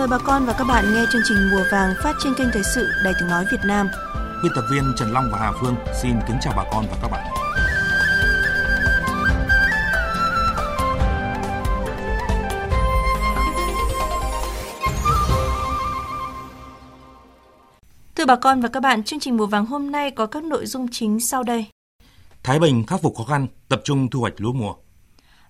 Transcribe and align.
mời 0.00 0.08
bà 0.08 0.18
con 0.18 0.46
và 0.46 0.54
các 0.58 0.64
bạn 0.64 0.94
nghe 0.94 1.04
chương 1.12 1.22
trình 1.24 1.50
Mùa 1.50 1.62
vàng 1.72 1.94
phát 2.02 2.16
trên 2.24 2.34
kênh 2.34 2.48
Thời 2.52 2.62
sự 2.74 2.88
Đài 3.04 3.12
Tiếng 3.20 3.28
Nói 3.28 3.44
Việt 3.52 3.60
Nam. 3.64 3.88
Biên 4.42 4.52
tập 4.54 4.64
viên 4.70 4.92
Trần 4.96 5.12
Long 5.12 5.28
và 5.32 5.38
Hà 5.38 5.52
Phương 5.60 5.74
xin 6.02 6.12
kính 6.28 6.36
chào 6.40 6.54
bà 6.56 6.64
con 6.72 6.84
và 6.90 6.96
các 7.02 7.08
bạn. 7.08 7.26
Thưa 18.14 18.26
bà 18.26 18.36
con 18.36 18.60
và 18.60 18.68
các 18.68 18.80
bạn, 18.80 19.02
chương 19.04 19.20
trình 19.20 19.36
Mùa 19.36 19.46
vàng 19.46 19.66
hôm 19.66 19.90
nay 19.90 20.10
có 20.10 20.26
các 20.26 20.44
nội 20.44 20.66
dung 20.66 20.88
chính 20.90 21.20
sau 21.20 21.42
đây. 21.42 21.66
Thái 22.42 22.58
Bình 22.58 22.86
khắc 22.86 23.02
phục 23.02 23.16
khó 23.16 23.24
khăn, 23.24 23.46
tập 23.68 23.80
trung 23.84 24.10
thu 24.10 24.20
hoạch 24.20 24.34
lúa 24.36 24.52
mùa. 24.52 24.74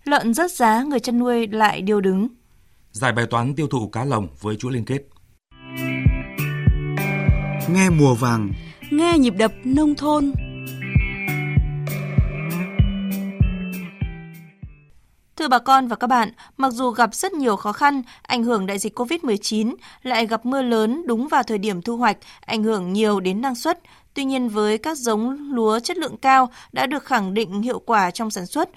Lợn 0.05 0.35
rớt 0.35 0.53
giá, 0.53 0.83
người 0.83 1.01
chăn 1.01 1.19
nuôi 1.19 1.47
lại 1.47 1.83
điều 1.83 2.01
đứng. 2.01 2.29
Giải 2.93 3.13
bài 3.13 3.27
toán 3.31 3.55
tiêu 3.55 3.67
thụ 3.67 3.89
cá 3.89 4.05
lồng 4.05 4.29
với 4.41 4.57
chuỗi 4.57 4.73
liên 4.73 4.85
kết. 4.85 5.03
Nghe 7.69 7.91
mùa 7.91 8.15
vàng, 8.15 8.53
nghe 8.91 9.19
nhịp 9.19 9.35
đập 9.39 9.53
nông 9.65 9.95
thôn. 9.95 10.33
Thưa 15.37 15.49
bà 15.49 15.59
con 15.59 15.89
và 15.89 15.97
các 15.97 16.07
bạn, 16.07 16.33
mặc 16.57 16.71
dù 16.71 16.91
gặp 16.91 17.15
rất 17.15 17.33
nhiều 17.33 17.57
khó 17.57 17.73
khăn, 17.73 18.03
ảnh 18.23 18.45
hưởng 18.45 18.67
đại 18.67 18.79
dịch 18.79 18.99
COVID-19, 18.99 19.75
lại 20.03 20.27
gặp 20.27 20.47
mưa 20.47 20.63
lớn 20.63 21.03
đúng 21.07 21.29
vào 21.29 21.43
thời 21.43 21.59
điểm 21.59 21.83
thu 21.83 21.97
hoạch, 21.97 22.17
ảnh 22.41 22.63
hưởng 22.63 22.93
nhiều 22.93 23.21
đến 23.21 23.41
năng 23.41 23.55
suất. 23.55 23.81
Tuy 24.15 24.25
nhiên 24.25 24.49
với 24.49 24.79
các 24.79 24.99
giống 24.99 25.53
lúa 25.53 25.81
chất 25.81 25.97
lượng 25.97 26.17
cao 26.17 26.51
đã 26.73 26.87
được 26.87 27.05
khẳng 27.05 27.35
định 27.35 27.63
hiệu 27.63 27.79
quả 27.79 28.11
trong 28.11 28.31
sản 28.31 28.47
xuất, 28.47 28.69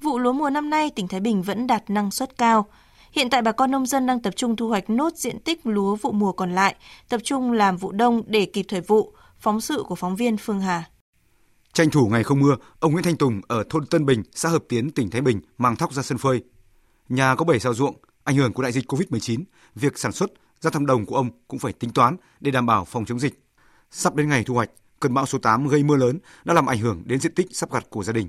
vụ 0.00 0.18
lúa 0.18 0.32
mùa 0.32 0.50
năm 0.50 0.70
nay 0.70 0.90
tỉnh 0.90 1.08
Thái 1.08 1.20
Bình 1.20 1.42
vẫn 1.42 1.66
đạt 1.66 1.90
năng 1.90 2.10
suất 2.10 2.38
cao. 2.38 2.66
Hiện 3.12 3.30
tại 3.30 3.42
bà 3.42 3.52
con 3.52 3.70
nông 3.70 3.86
dân 3.86 4.06
đang 4.06 4.22
tập 4.22 4.36
trung 4.36 4.56
thu 4.56 4.68
hoạch 4.68 4.90
nốt 4.90 5.16
diện 5.16 5.40
tích 5.40 5.66
lúa 5.66 5.96
vụ 5.96 6.12
mùa 6.12 6.32
còn 6.32 6.52
lại, 6.52 6.74
tập 7.08 7.20
trung 7.24 7.52
làm 7.52 7.76
vụ 7.76 7.92
đông 7.92 8.22
để 8.26 8.44
kịp 8.44 8.66
thời 8.68 8.80
vụ. 8.80 9.12
Phóng 9.38 9.60
sự 9.60 9.84
của 9.86 9.94
phóng 9.94 10.16
viên 10.16 10.36
Phương 10.36 10.60
Hà. 10.60 10.84
Tranh 11.72 11.90
thủ 11.90 12.08
ngày 12.08 12.24
không 12.24 12.40
mưa, 12.40 12.56
ông 12.80 12.92
Nguyễn 12.92 13.04
Thanh 13.04 13.16
Tùng 13.16 13.40
ở 13.48 13.64
thôn 13.70 13.86
Tân 13.86 14.06
Bình, 14.06 14.22
xã 14.34 14.48
Hợp 14.48 14.64
Tiến, 14.68 14.90
tỉnh 14.90 15.10
Thái 15.10 15.20
Bình 15.20 15.40
mang 15.58 15.76
thóc 15.76 15.92
ra 15.92 16.02
sân 16.02 16.18
phơi. 16.18 16.42
Nhà 17.08 17.34
có 17.34 17.44
7 17.44 17.60
sao 17.60 17.74
ruộng, 17.74 17.94
ảnh 18.24 18.36
hưởng 18.36 18.52
của 18.52 18.62
đại 18.62 18.72
dịch 18.72 18.92
Covid-19, 18.92 19.42
việc 19.74 19.98
sản 19.98 20.12
xuất 20.12 20.30
ra 20.60 20.70
thăm 20.70 20.86
đồng 20.86 21.06
của 21.06 21.16
ông 21.16 21.30
cũng 21.48 21.58
phải 21.58 21.72
tính 21.72 21.90
toán 21.90 22.16
để 22.40 22.50
đảm 22.50 22.66
bảo 22.66 22.84
phòng 22.84 23.04
chống 23.04 23.20
dịch. 23.20 23.44
Sắp 23.90 24.14
đến 24.14 24.28
ngày 24.28 24.44
thu 24.44 24.54
hoạch, 24.54 24.70
cơn 25.00 25.14
bão 25.14 25.26
số 25.26 25.38
8 25.38 25.68
gây 25.68 25.82
mưa 25.82 25.96
lớn 25.96 26.18
đã 26.44 26.54
làm 26.54 26.66
ảnh 26.66 26.78
hưởng 26.78 27.02
đến 27.04 27.20
diện 27.20 27.34
tích 27.34 27.46
sắp 27.52 27.72
gặt 27.72 27.84
của 27.90 28.04
gia 28.04 28.12
đình. 28.12 28.28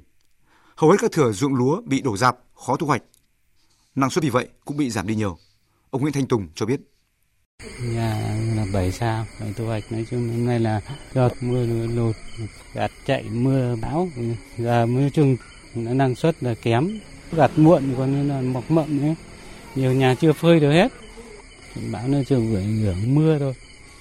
Hầu 0.76 0.92
hết 0.92 0.98
các 1.00 1.11
thửa 1.11 1.31
ruộng 1.31 1.56
lúa 1.56 1.81
bị 1.81 2.02
đổ 2.02 2.17
dạp, 2.17 2.38
khó 2.66 2.76
thu 2.76 2.88
hoạch. 2.88 3.04
Năng 3.95 4.09
suất 4.09 4.23
vì 4.23 4.30
vậy 4.30 4.47
cũng 4.66 4.77
bị 4.77 4.89
giảm 4.89 5.08
đi 5.08 5.16
nhiều. 5.16 5.38
Ông 5.89 6.02
Nguyễn 6.02 6.13
Thanh 6.13 6.25
Tùng 6.25 6.47
cho 6.55 6.66
biết. 6.66 6.81
Nhà 7.81 8.36
là 8.55 8.66
7 8.73 8.91
sao, 8.91 9.25
thu 9.55 9.66
hoạch 9.66 9.91
nói 9.91 10.05
chung 10.11 10.30
hôm 10.30 10.45
nay 10.45 10.59
là 10.59 10.81
do 11.13 11.30
mưa 11.41 11.66
lụt, 11.66 12.16
gạt 12.73 12.91
chạy 13.05 13.23
mưa 13.23 13.75
bão, 13.81 14.09
giờ 14.58 14.86
mưa 14.86 15.09
chung 15.14 15.38
năng 15.75 16.16
suất 16.16 16.44
là 16.44 16.55
kém, 16.61 16.99
gặt 17.31 17.52
muộn 17.55 17.94
còn 17.97 18.11
như 18.11 18.33
là 18.33 18.41
mọc 18.41 18.71
mậm 18.71 19.02
nữa, 19.02 19.16
Nhiều 19.75 19.94
nhà 19.94 20.16
chưa 20.16 20.33
phơi 20.33 20.59
được 20.59 20.71
hết. 20.71 20.91
Bão 21.91 22.08
nói 22.08 22.25
chung 22.27 22.55
ảnh 22.55 22.77
hưởng 22.77 23.16
mưa 23.16 23.39
thôi, 23.39 23.53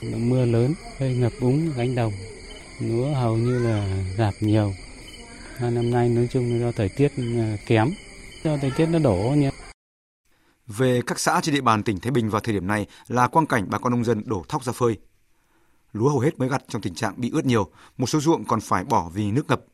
mưa 0.02 0.44
lớn 0.44 0.74
gây 0.98 1.14
ngập 1.14 1.32
úng 1.40 1.72
cánh 1.76 1.94
đồng, 1.94 2.12
lúa 2.80 3.14
hầu 3.14 3.36
như 3.36 3.58
là 3.58 4.04
giảm 4.18 4.34
nhiều. 4.40 4.74
Năm 5.60 5.90
nay 5.90 6.08
nói 6.08 6.28
chung 6.32 6.60
do 6.60 6.72
thời 6.72 6.88
tiết 6.88 7.12
à, 7.38 7.56
kém, 7.66 7.90
do 8.44 8.56
thời 8.56 8.70
tiết 8.76 8.86
nó 8.86 8.98
đổ 8.98 9.34
nhiều 9.36 9.50
về 10.76 11.00
các 11.06 11.18
xã 11.18 11.40
trên 11.42 11.54
địa 11.54 11.60
bàn 11.60 11.82
tỉnh 11.82 12.00
Thái 12.00 12.10
Bình 12.10 12.30
vào 12.30 12.40
thời 12.40 12.54
điểm 12.54 12.66
này 12.66 12.86
là 13.08 13.28
quang 13.28 13.46
cảnh 13.46 13.66
bà 13.70 13.78
con 13.78 13.92
nông 13.92 14.04
dân 14.04 14.22
đổ 14.26 14.44
thóc 14.48 14.64
ra 14.64 14.72
phơi. 14.72 14.98
Lúa 15.92 16.08
hầu 16.08 16.18
hết 16.18 16.38
mới 16.38 16.48
gặt 16.48 16.62
trong 16.68 16.82
tình 16.82 16.94
trạng 16.94 17.20
bị 17.20 17.30
ướt 17.30 17.44
nhiều, 17.44 17.70
một 17.96 18.06
số 18.06 18.20
ruộng 18.20 18.44
còn 18.44 18.60
phải 18.60 18.84
bỏ 18.84 19.10
vì 19.14 19.32
nước 19.32 19.48
ngập. 19.48 19.64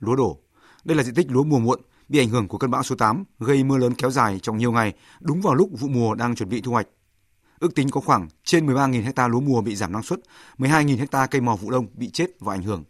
Lúa 0.00 0.16
đổ. 0.16 0.38
Đây 0.84 0.96
là 0.96 1.02
diện 1.02 1.14
tích 1.14 1.30
lúa 1.30 1.44
mùa 1.44 1.58
muộn 1.58 1.80
bị 2.08 2.18
ảnh 2.18 2.28
hưởng 2.28 2.48
của 2.48 2.58
cơn 2.58 2.70
bão 2.70 2.82
số 2.82 2.96
8 2.96 3.24
gây 3.38 3.64
mưa 3.64 3.78
lớn 3.78 3.94
kéo 3.94 4.10
dài 4.10 4.38
trong 4.42 4.58
nhiều 4.58 4.72
ngày, 4.72 4.94
đúng 5.20 5.40
vào 5.40 5.54
lúc 5.54 5.70
vụ 5.72 5.88
mùa 5.88 6.14
đang 6.14 6.34
chuẩn 6.34 6.48
bị 6.48 6.60
thu 6.60 6.72
hoạch. 6.72 6.86
Ước 7.58 7.74
tính 7.74 7.90
có 7.90 8.00
khoảng 8.00 8.28
trên 8.44 8.66
13.000 8.66 9.12
ha 9.16 9.28
lúa 9.28 9.40
mùa 9.40 9.60
bị 9.60 9.76
giảm 9.76 9.92
năng 9.92 10.02
suất, 10.02 10.20
12.000 10.58 11.06
ha 11.12 11.26
cây 11.26 11.40
mò 11.40 11.56
vụ 11.56 11.70
đông 11.70 11.86
bị 11.94 12.10
chết 12.10 12.26
và 12.40 12.54
ảnh 12.54 12.62
hưởng. 12.62 12.84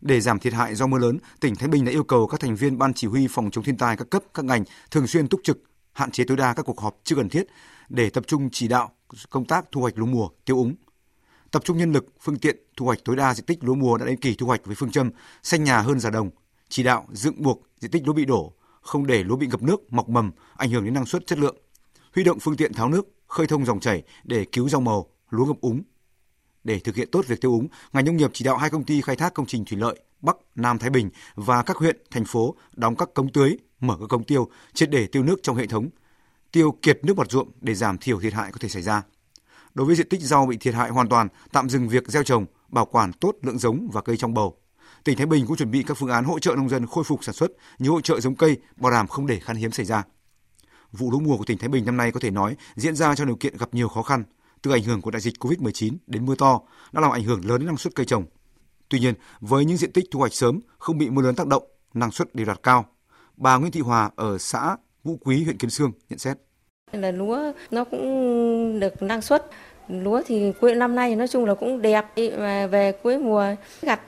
Để 0.00 0.20
giảm 0.20 0.38
thiệt 0.38 0.52
hại 0.52 0.74
do 0.74 0.86
mưa 0.86 0.98
lớn, 0.98 1.18
tỉnh 1.40 1.56
Thái 1.56 1.68
Bình 1.68 1.84
đã 1.84 1.92
yêu 1.92 2.04
cầu 2.04 2.26
các 2.26 2.40
thành 2.40 2.56
viên 2.56 2.78
ban 2.78 2.94
chỉ 2.94 3.06
huy 3.06 3.28
phòng 3.30 3.50
chống 3.50 3.64
thiên 3.64 3.76
tai 3.76 3.96
các 3.96 4.10
cấp, 4.10 4.22
các 4.34 4.44
ngành 4.44 4.64
thường 4.90 5.06
xuyên 5.06 5.28
túc 5.28 5.40
trực, 5.44 5.58
hạn 5.94 6.10
chế 6.10 6.24
tối 6.24 6.36
đa 6.36 6.54
các 6.54 6.62
cuộc 6.62 6.80
họp 6.80 7.00
chưa 7.04 7.16
cần 7.16 7.28
thiết 7.28 7.46
để 7.88 8.10
tập 8.10 8.24
trung 8.26 8.48
chỉ 8.52 8.68
đạo 8.68 8.90
công 9.30 9.44
tác 9.44 9.64
thu 9.72 9.80
hoạch 9.80 9.98
lúa 9.98 10.06
mùa, 10.06 10.28
tiêu 10.44 10.56
úng. 10.56 10.74
Tập 11.50 11.62
trung 11.64 11.78
nhân 11.78 11.92
lực, 11.92 12.06
phương 12.20 12.38
tiện 12.38 12.56
thu 12.76 12.86
hoạch 12.86 12.98
tối 13.04 13.16
đa 13.16 13.34
diện 13.34 13.46
tích 13.46 13.64
lúa 13.64 13.74
mùa 13.74 13.98
đã 13.98 14.06
đến 14.06 14.16
kỳ 14.16 14.34
thu 14.34 14.46
hoạch 14.46 14.64
với 14.64 14.74
phương 14.74 14.90
châm 14.90 15.10
xanh 15.42 15.64
nhà 15.64 15.80
hơn 15.80 16.00
già 16.00 16.10
đồng, 16.10 16.30
chỉ 16.68 16.82
đạo 16.82 17.06
dựng 17.12 17.42
buộc 17.42 17.62
diện 17.80 17.90
tích 17.90 18.06
lúa 18.06 18.12
bị 18.12 18.24
đổ, 18.24 18.52
không 18.80 19.06
để 19.06 19.24
lúa 19.24 19.36
bị 19.36 19.46
ngập 19.46 19.62
nước, 19.62 19.92
mọc 19.92 20.08
mầm, 20.08 20.32
ảnh 20.56 20.70
hưởng 20.70 20.84
đến 20.84 20.94
năng 20.94 21.06
suất 21.06 21.26
chất 21.26 21.38
lượng. 21.38 21.56
Huy 22.14 22.24
động 22.24 22.38
phương 22.40 22.56
tiện 22.56 22.72
tháo 22.72 22.88
nước, 22.88 23.08
khơi 23.26 23.46
thông 23.46 23.64
dòng 23.64 23.80
chảy 23.80 24.02
để 24.24 24.44
cứu 24.52 24.68
rau 24.68 24.80
màu, 24.80 25.06
lúa 25.30 25.44
ngập 25.44 25.60
úng. 25.60 25.82
Để 26.64 26.78
thực 26.78 26.96
hiện 26.96 27.08
tốt 27.12 27.24
việc 27.28 27.40
tiêu 27.40 27.50
úng, 27.50 27.68
ngành 27.92 28.04
nông 28.04 28.16
nghiệp 28.16 28.30
chỉ 28.32 28.44
đạo 28.44 28.56
hai 28.56 28.70
công 28.70 28.84
ty 28.84 29.00
khai 29.00 29.16
thác 29.16 29.34
công 29.34 29.46
trình 29.46 29.64
thủy 29.64 29.78
lợi 29.78 30.00
Bắc, 30.24 30.36
Nam 30.54 30.78
Thái 30.78 30.90
Bình 30.90 31.10
và 31.34 31.62
các 31.62 31.76
huyện, 31.76 31.96
thành 32.10 32.24
phố 32.24 32.54
đóng 32.72 32.96
các 32.96 33.14
cống 33.14 33.32
tưới, 33.32 33.56
mở 33.80 33.96
các 34.00 34.06
cống 34.08 34.24
tiêu, 34.24 34.48
triệt 34.74 34.90
để 34.90 35.06
tiêu 35.06 35.22
nước 35.22 35.36
trong 35.42 35.56
hệ 35.56 35.66
thống, 35.66 35.88
tiêu 36.52 36.78
kiệt 36.82 36.98
nước 37.02 37.18
mặt 37.18 37.30
ruộng 37.30 37.50
để 37.60 37.74
giảm 37.74 37.98
thiểu 37.98 38.20
thiệt 38.20 38.32
hại 38.32 38.52
có 38.52 38.58
thể 38.60 38.68
xảy 38.68 38.82
ra. 38.82 39.02
Đối 39.74 39.86
với 39.86 39.96
diện 39.96 40.08
tích 40.08 40.20
rau 40.20 40.46
bị 40.46 40.56
thiệt 40.56 40.74
hại 40.74 40.90
hoàn 40.90 41.08
toàn, 41.08 41.28
tạm 41.52 41.68
dừng 41.68 41.88
việc 41.88 42.08
gieo 42.08 42.22
trồng, 42.22 42.46
bảo 42.68 42.86
quản 42.86 43.12
tốt 43.12 43.34
lượng 43.42 43.58
giống 43.58 43.88
và 43.92 44.00
cây 44.02 44.16
trong 44.16 44.34
bầu. 44.34 44.56
Tỉnh 45.04 45.16
Thái 45.16 45.26
Bình 45.26 45.46
cũng 45.46 45.56
chuẩn 45.56 45.70
bị 45.70 45.82
các 45.82 45.96
phương 45.96 46.08
án 46.08 46.24
hỗ 46.24 46.38
trợ 46.38 46.54
nông 46.56 46.68
dân 46.68 46.86
khôi 46.86 47.04
phục 47.04 47.24
sản 47.24 47.34
xuất 47.34 47.50
như 47.78 47.90
hỗ 47.90 48.00
trợ 48.00 48.20
giống 48.20 48.34
cây, 48.34 48.56
bảo 48.76 48.92
đảm 48.92 49.06
không 49.06 49.26
để 49.26 49.40
khan 49.40 49.56
hiếm 49.56 49.70
xảy 49.70 49.86
ra. 49.86 50.02
Vụ 50.92 51.10
lúa 51.10 51.20
mùa 51.20 51.36
của 51.36 51.44
tỉnh 51.44 51.58
Thái 51.58 51.68
Bình 51.68 51.84
năm 51.84 51.96
nay 51.96 52.12
có 52.12 52.20
thể 52.20 52.30
nói 52.30 52.56
diễn 52.74 52.96
ra 52.96 53.14
trong 53.14 53.26
điều 53.26 53.36
kiện 53.36 53.56
gặp 53.56 53.74
nhiều 53.74 53.88
khó 53.88 54.02
khăn, 54.02 54.24
từ 54.62 54.70
ảnh 54.70 54.82
hưởng 54.82 55.00
của 55.00 55.10
đại 55.10 55.20
dịch 55.20 55.34
Covid-19 55.40 55.96
đến 56.06 56.26
mưa 56.26 56.34
to 56.34 56.60
đã 56.92 57.00
làm 57.00 57.10
ảnh 57.10 57.24
hưởng 57.24 57.44
lớn 57.44 57.58
đến 57.60 57.66
năng 57.66 57.76
suất 57.76 57.94
cây 57.94 58.06
trồng. 58.06 58.24
Tuy 58.88 58.98
nhiên, 58.98 59.14
với 59.40 59.64
những 59.64 59.76
diện 59.76 59.92
tích 59.92 60.04
thu 60.10 60.20
hoạch 60.20 60.34
sớm 60.34 60.60
không 60.78 60.98
bị 60.98 61.10
mưa 61.10 61.22
lớn 61.22 61.34
tác 61.34 61.46
động, 61.46 61.62
năng 61.94 62.10
suất 62.10 62.34
đều 62.34 62.46
đạt 62.46 62.62
cao. 62.62 62.84
Bà 63.36 63.56
Nguyễn 63.56 63.72
Thị 63.72 63.80
Hòa 63.80 64.10
ở 64.16 64.38
xã 64.38 64.76
Vũ 65.04 65.18
Quý, 65.20 65.44
huyện 65.44 65.58
Kiến 65.58 65.70
Sương 65.70 65.92
nhận 66.08 66.18
xét. 66.18 66.38
Là 66.92 67.10
lúa 67.10 67.52
nó 67.70 67.84
cũng 67.84 68.80
được 68.80 69.02
năng 69.02 69.22
suất. 69.22 69.46
Lúa 69.88 70.22
thì 70.26 70.52
cuối 70.60 70.74
năm 70.74 70.94
nay 70.94 71.16
nói 71.16 71.28
chung 71.28 71.44
là 71.44 71.54
cũng 71.54 71.82
đẹp 71.82 72.04
mà 72.38 72.66
về 72.66 72.92
cuối 73.02 73.18
mùa 73.18 73.44
gặt 73.82 74.00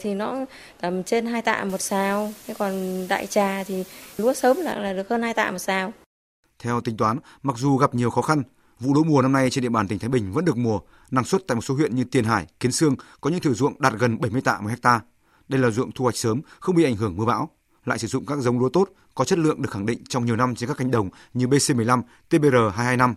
thì 0.00 0.14
nó 0.14 0.36
tầm 0.80 1.02
trên 1.02 1.26
hai 1.26 1.42
tạ 1.42 1.64
một 1.64 1.80
xào. 1.80 2.32
Thế 2.46 2.54
còn 2.58 3.04
đại 3.08 3.26
trà 3.26 3.64
thì 3.64 3.84
lúa 4.16 4.34
sớm 4.34 4.56
là, 4.56 4.78
là 4.78 4.92
được 4.92 5.08
hơn 5.08 5.22
hai 5.22 5.34
tạ 5.34 5.50
một 5.50 5.58
xào. 5.58 5.92
Theo 6.58 6.80
tính 6.80 6.96
toán, 6.96 7.18
mặc 7.42 7.56
dù 7.58 7.76
gặp 7.76 7.94
nhiều 7.94 8.10
khó 8.10 8.22
khăn, 8.22 8.42
vụ 8.80 8.94
lúa 8.94 9.04
mùa 9.04 9.22
năm 9.22 9.32
nay 9.32 9.50
trên 9.50 9.62
địa 9.62 9.68
bàn 9.68 9.88
tỉnh 9.88 9.98
Thái 9.98 10.08
Bình 10.08 10.32
vẫn 10.32 10.44
được 10.44 10.56
mùa. 10.56 10.80
Năng 11.10 11.24
suất 11.24 11.40
tại 11.48 11.54
một 11.54 11.60
số 11.60 11.74
huyện 11.74 11.96
như 11.96 12.04
Tiền 12.04 12.24
Hải, 12.24 12.46
Kiến 12.60 12.72
Sương 12.72 12.96
có 13.20 13.30
những 13.30 13.40
thửa 13.40 13.52
ruộng 13.52 13.80
đạt 13.80 13.92
gần 13.98 14.20
70 14.20 14.40
tạ 14.40 14.60
một 14.60 14.68
hecta. 14.68 15.00
Đây 15.48 15.60
là 15.60 15.70
ruộng 15.70 15.92
thu 15.92 16.02
hoạch 16.02 16.16
sớm, 16.16 16.40
không 16.60 16.74
bị 16.74 16.84
ảnh 16.84 16.96
hưởng 16.96 17.16
mưa 17.16 17.24
bão 17.24 17.50
lại 17.84 17.98
sử 17.98 18.06
dụng 18.06 18.26
các 18.26 18.38
giống 18.38 18.58
lúa 18.58 18.68
tốt, 18.68 18.88
có 19.14 19.24
chất 19.24 19.38
lượng 19.38 19.62
được 19.62 19.70
khẳng 19.70 19.86
định 19.86 20.04
trong 20.08 20.24
nhiều 20.24 20.36
năm 20.36 20.54
trên 20.54 20.68
các 20.68 20.76
cánh 20.76 20.90
đồng 20.90 21.10
như 21.34 21.46
BC15, 21.46 22.02
TBR225. 22.30 23.14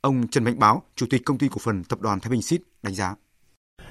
Ông 0.00 0.28
Trần 0.28 0.44
Mạnh 0.44 0.58
Báo, 0.58 0.82
Chủ 0.96 1.06
tịch 1.10 1.22
Công 1.24 1.38
ty 1.38 1.48
Cổ 1.48 1.56
phần 1.60 1.84
Tập 1.84 2.00
đoàn 2.00 2.20
Thái 2.20 2.30
Bình 2.30 2.42
Xít 2.42 2.62
đánh 2.82 2.94
giá. 2.94 3.14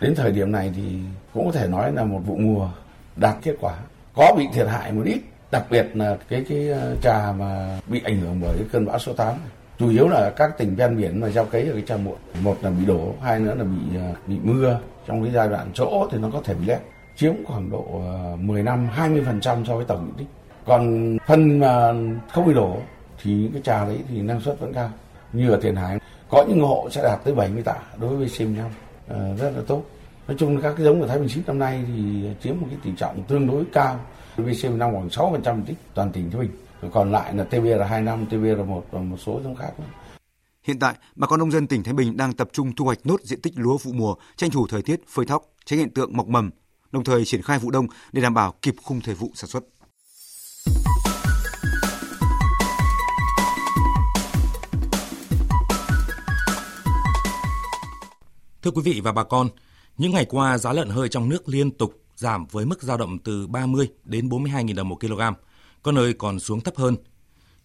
Đến 0.01 0.13
thời 0.15 0.31
điểm 0.31 0.51
này 0.51 0.73
thì 0.75 0.99
cũng 1.33 1.45
có 1.45 1.51
thể 1.51 1.67
nói 1.67 1.93
là 1.93 2.03
một 2.03 2.21
vụ 2.25 2.37
mùa 2.37 2.69
đạt 3.15 3.37
kết 3.43 3.55
quả. 3.59 3.77
Có 4.15 4.35
bị 4.37 4.45
thiệt 4.53 4.67
hại 4.67 4.91
một 4.91 5.03
ít, 5.05 5.21
đặc 5.51 5.65
biệt 5.69 5.85
là 5.93 6.17
cái 6.29 6.45
cái 6.49 6.69
ờ, 6.69 6.95
trà 7.01 7.31
mà 7.31 7.79
bị 7.87 8.01
ảnh 8.03 8.19
hưởng 8.19 8.41
bởi 8.41 8.55
cái 8.57 8.67
cơn 8.71 8.85
bão 8.85 8.99
số 8.99 9.13
8 9.13 9.35
chủ 9.81 9.89
yếu 9.89 10.07
là 10.07 10.29
các 10.29 10.57
tỉnh 10.57 10.75
ven 10.75 10.97
biển 10.97 11.19
mà 11.19 11.29
gieo 11.29 11.45
cấy 11.45 11.67
ở 11.67 11.73
cái 11.73 11.83
trà 11.87 11.97
muộn 11.97 12.17
một 12.41 12.57
là 12.61 12.69
bị 12.69 12.85
đổ 12.85 13.13
hai 13.21 13.39
nữa 13.39 13.55
là 13.57 13.63
bị 13.63 13.97
à, 13.97 14.13
bị 14.27 14.35
mưa 14.43 14.79
trong 15.07 15.23
cái 15.23 15.33
giai 15.33 15.49
đoạn 15.49 15.71
chỗ 15.73 16.07
thì 16.11 16.17
nó 16.17 16.29
có 16.33 16.41
thể 16.43 16.53
bị 16.53 16.65
lép 16.65 16.79
chiếm 17.15 17.33
khoảng 17.45 17.69
độ 17.69 17.85
à, 18.13 18.35
10 18.39 18.63
năm 18.63 18.89
20% 18.97 19.65
so 19.65 19.75
với 19.75 19.85
tổng 19.85 20.05
diện 20.05 20.15
tích. 20.17 20.27
Còn 20.65 21.17
phân 21.27 21.59
mà 21.59 21.93
không 22.31 22.47
bị 22.47 22.53
đổ 22.53 22.77
thì 23.23 23.31
những 23.33 23.51
cái 23.51 23.61
trà 23.61 23.85
đấy 23.85 23.97
thì 24.09 24.21
năng 24.21 24.41
suất 24.41 24.59
vẫn 24.59 24.73
cao. 24.73 24.89
Như 25.33 25.49
ở 25.49 25.59
Tiền 25.61 25.75
Hải 25.75 25.99
có 26.29 26.45
những 26.49 26.61
hộ 26.61 26.87
sẽ 26.91 27.03
đạt 27.03 27.19
tới 27.23 27.33
70 27.33 27.63
tạ 27.63 27.75
đối 27.97 28.15
với 28.15 28.27
BC15 28.27 28.63
à, 29.07 29.17
rất 29.39 29.51
là 29.55 29.61
tốt. 29.67 29.83
Nói 30.27 30.37
chung 30.39 30.61
các 30.61 30.73
cái 30.77 30.85
giống 30.85 30.99
của 30.99 31.07
Thái 31.07 31.19
Bình 31.19 31.29
chín 31.29 31.43
năm 31.47 31.59
nay 31.59 31.83
thì 31.87 32.29
chiếm 32.43 32.55
một 32.61 32.67
cái 32.69 32.79
tỷ 32.83 32.91
trọng 32.97 33.23
tương 33.23 33.47
đối 33.47 33.63
cao. 33.73 33.99
BC15 34.37 34.93
khoảng 34.93 35.07
6% 35.07 35.55
diện 35.55 35.63
tích 35.65 35.77
toàn 35.93 36.11
tỉnh 36.11 36.31
Thái 36.31 36.41
Bình. 36.41 36.51
Còn 36.89 37.11
lại 37.11 37.35
là 37.35 37.45
TBR25, 37.51 38.27
TBR1 38.27 38.81
và 38.91 38.99
một 38.99 39.17
số 39.17 39.41
giống 39.43 39.55
khác 39.55 39.71
nữa. 39.79 39.85
Hiện 40.63 40.79
tại, 40.79 40.95
bà 41.15 41.27
con 41.27 41.39
nông 41.39 41.51
dân 41.51 41.67
tỉnh 41.67 41.83
Thái 41.83 41.93
Bình 41.93 42.17
đang 42.17 42.33
tập 42.33 42.49
trung 42.53 42.75
thu 42.75 42.85
hoạch 42.85 42.99
nốt 43.03 43.21
diện 43.21 43.41
tích 43.41 43.53
lúa 43.55 43.77
vụ 43.77 43.91
mùa, 43.93 44.15
tranh 44.35 44.49
thủ 44.49 44.67
thời 44.67 44.81
tiết 44.81 45.07
phơi 45.07 45.25
thóc, 45.25 45.43
tránh 45.65 45.79
hiện 45.79 45.93
tượng 45.93 46.17
mọc 46.17 46.27
mầm, 46.27 46.49
đồng 46.91 47.03
thời 47.03 47.25
triển 47.25 47.41
khai 47.41 47.59
vụ 47.59 47.71
đông 47.71 47.87
để 48.11 48.21
đảm 48.21 48.33
bảo 48.33 48.53
kịp 48.61 48.75
khung 48.83 49.01
thời 49.01 49.15
vụ 49.15 49.31
sản 49.33 49.49
xuất. 49.49 49.63
Thưa 58.61 58.71
quý 58.71 58.81
vị 58.85 59.01
và 59.03 59.11
bà 59.11 59.23
con, 59.23 59.49
những 59.97 60.11
ngày 60.11 60.25
qua 60.25 60.57
giá 60.57 60.73
lợn 60.73 60.89
hơi 60.89 61.09
trong 61.09 61.29
nước 61.29 61.49
liên 61.49 61.71
tục 61.71 61.93
giảm 62.15 62.45
với 62.51 62.65
mức 62.65 62.81
dao 62.81 62.97
động 62.97 63.19
từ 63.19 63.47
30 63.47 63.87
đến 64.03 64.29
42.000 64.29 64.75
đồng 64.75 64.89
một 64.89 64.99
kg, 64.99 65.21
có 65.83 65.91
nơi 65.91 66.13
còn 66.13 66.39
xuống 66.39 66.61
thấp 66.61 66.75
hơn. 66.77 66.95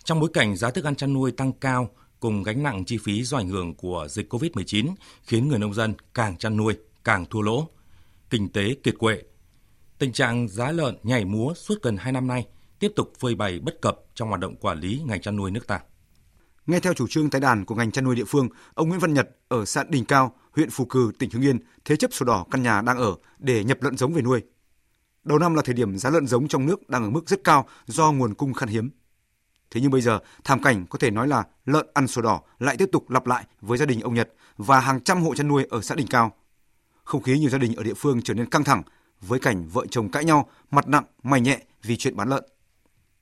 Trong 0.04 0.20
bối 0.20 0.30
cảnh 0.32 0.56
giá 0.56 0.70
thức 0.70 0.84
ăn 0.84 0.94
chăn 0.96 1.12
nuôi 1.12 1.32
tăng 1.32 1.52
cao 1.52 1.90
cùng 2.20 2.42
gánh 2.42 2.62
nặng 2.62 2.84
chi 2.84 2.98
phí 2.98 3.22
do 3.22 3.36
ảnh 3.36 3.48
hưởng 3.48 3.74
của 3.74 4.06
dịch 4.10 4.32
COVID-19 4.34 4.94
khiến 5.22 5.48
người 5.48 5.58
nông 5.58 5.74
dân 5.74 5.94
càng 6.14 6.36
chăn 6.36 6.56
nuôi 6.56 6.76
càng 7.04 7.26
thua 7.30 7.40
lỗ, 7.40 7.68
kinh 8.30 8.48
tế 8.48 8.74
kiệt 8.82 8.94
quệ. 8.98 9.22
Tình 9.98 10.12
trạng 10.12 10.48
giá 10.48 10.72
lợn 10.72 10.96
nhảy 11.02 11.24
múa 11.24 11.54
suốt 11.54 11.82
gần 11.82 11.96
2 11.96 12.12
năm 12.12 12.26
nay 12.26 12.46
tiếp 12.78 12.92
tục 12.96 13.12
phơi 13.18 13.34
bày 13.34 13.58
bất 13.58 13.80
cập 13.80 13.98
trong 14.14 14.28
hoạt 14.28 14.40
động 14.40 14.56
quản 14.56 14.80
lý 14.80 15.02
ngành 15.06 15.20
chăn 15.20 15.36
nuôi 15.36 15.50
nước 15.50 15.66
ta. 15.66 15.80
Nghe 16.66 16.80
theo 16.80 16.94
chủ 16.94 17.06
trương 17.08 17.30
tái 17.30 17.40
đàn 17.40 17.64
của 17.64 17.74
ngành 17.74 17.90
chăn 17.90 18.04
nuôi 18.04 18.14
địa 18.16 18.24
phương, 18.26 18.48
ông 18.74 18.88
Nguyễn 18.88 19.00
Văn 19.00 19.14
Nhật 19.14 19.28
ở 19.48 19.64
xã 19.64 19.84
Đình 19.88 20.04
Cao, 20.04 20.34
huyện 20.50 20.70
Phù 20.70 20.84
Cử, 20.84 21.12
tỉnh 21.18 21.30
Hưng 21.30 21.42
Yên 21.42 21.58
thế 21.84 21.96
chấp 21.96 22.12
sổ 22.12 22.26
đỏ 22.26 22.46
căn 22.50 22.62
nhà 22.62 22.82
đang 22.82 22.98
ở 22.98 23.14
để 23.38 23.64
nhập 23.64 23.78
lợn 23.82 23.96
giống 23.96 24.12
về 24.12 24.22
nuôi. 24.22 24.42
Đầu 25.26 25.38
năm 25.38 25.54
là 25.54 25.62
thời 25.62 25.74
điểm 25.74 25.98
giá 25.98 26.10
lợn 26.10 26.26
giống 26.26 26.48
trong 26.48 26.66
nước 26.66 26.88
đang 26.88 27.04
ở 27.04 27.10
mức 27.10 27.28
rất 27.28 27.44
cao 27.44 27.66
do 27.86 28.12
nguồn 28.12 28.34
cung 28.34 28.54
khan 28.54 28.68
hiếm. 28.68 28.90
Thế 29.70 29.80
nhưng 29.80 29.90
bây 29.90 30.00
giờ, 30.00 30.18
thảm 30.44 30.62
cảnh 30.62 30.86
có 30.90 30.98
thể 30.98 31.10
nói 31.10 31.28
là 31.28 31.44
lợn 31.64 31.86
ăn 31.94 32.06
sổ 32.06 32.22
đỏ 32.22 32.40
lại 32.58 32.76
tiếp 32.76 32.88
tục 32.92 33.10
lặp 33.10 33.26
lại 33.26 33.44
với 33.60 33.78
gia 33.78 33.86
đình 33.86 34.00
ông 34.00 34.14
Nhật 34.14 34.32
và 34.56 34.80
hàng 34.80 35.00
trăm 35.00 35.22
hộ 35.22 35.34
chăn 35.34 35.48
nuôi 35.48 35.66
ở 35.70 35.82
xã 35.82 35.94
Đình 35.94 36.06
Cao. 36.10 36.32
Không 37.04 37.22
khí 37.22 37.38
nhiều 37.38 37.50
gia 37.50 37.58
đình 37.58 37.74
ở 37.74 37.82
địa 37.82 37.94
phương 37.94 38.22
trở 38.22 38.34
nên 38.34 38.50
căng 38.50 38.64
thẳng 38.64 38.82
với 39.20 39.40
cảnh 39.40 39.68
vợ 39.68 39.86
chồng 39.90 40.10
cãi 40.10 40.24
nhau, 40.24 40.50
mặt 40.70 40.88
nặng, 40.88 41.04
mày 41.22 41.40
nhẹ 41.40 41.60
vì 41.82 41.96
chuyện 41.96 42.16
bán 42.16 42.28
lợn. 42.28 42.44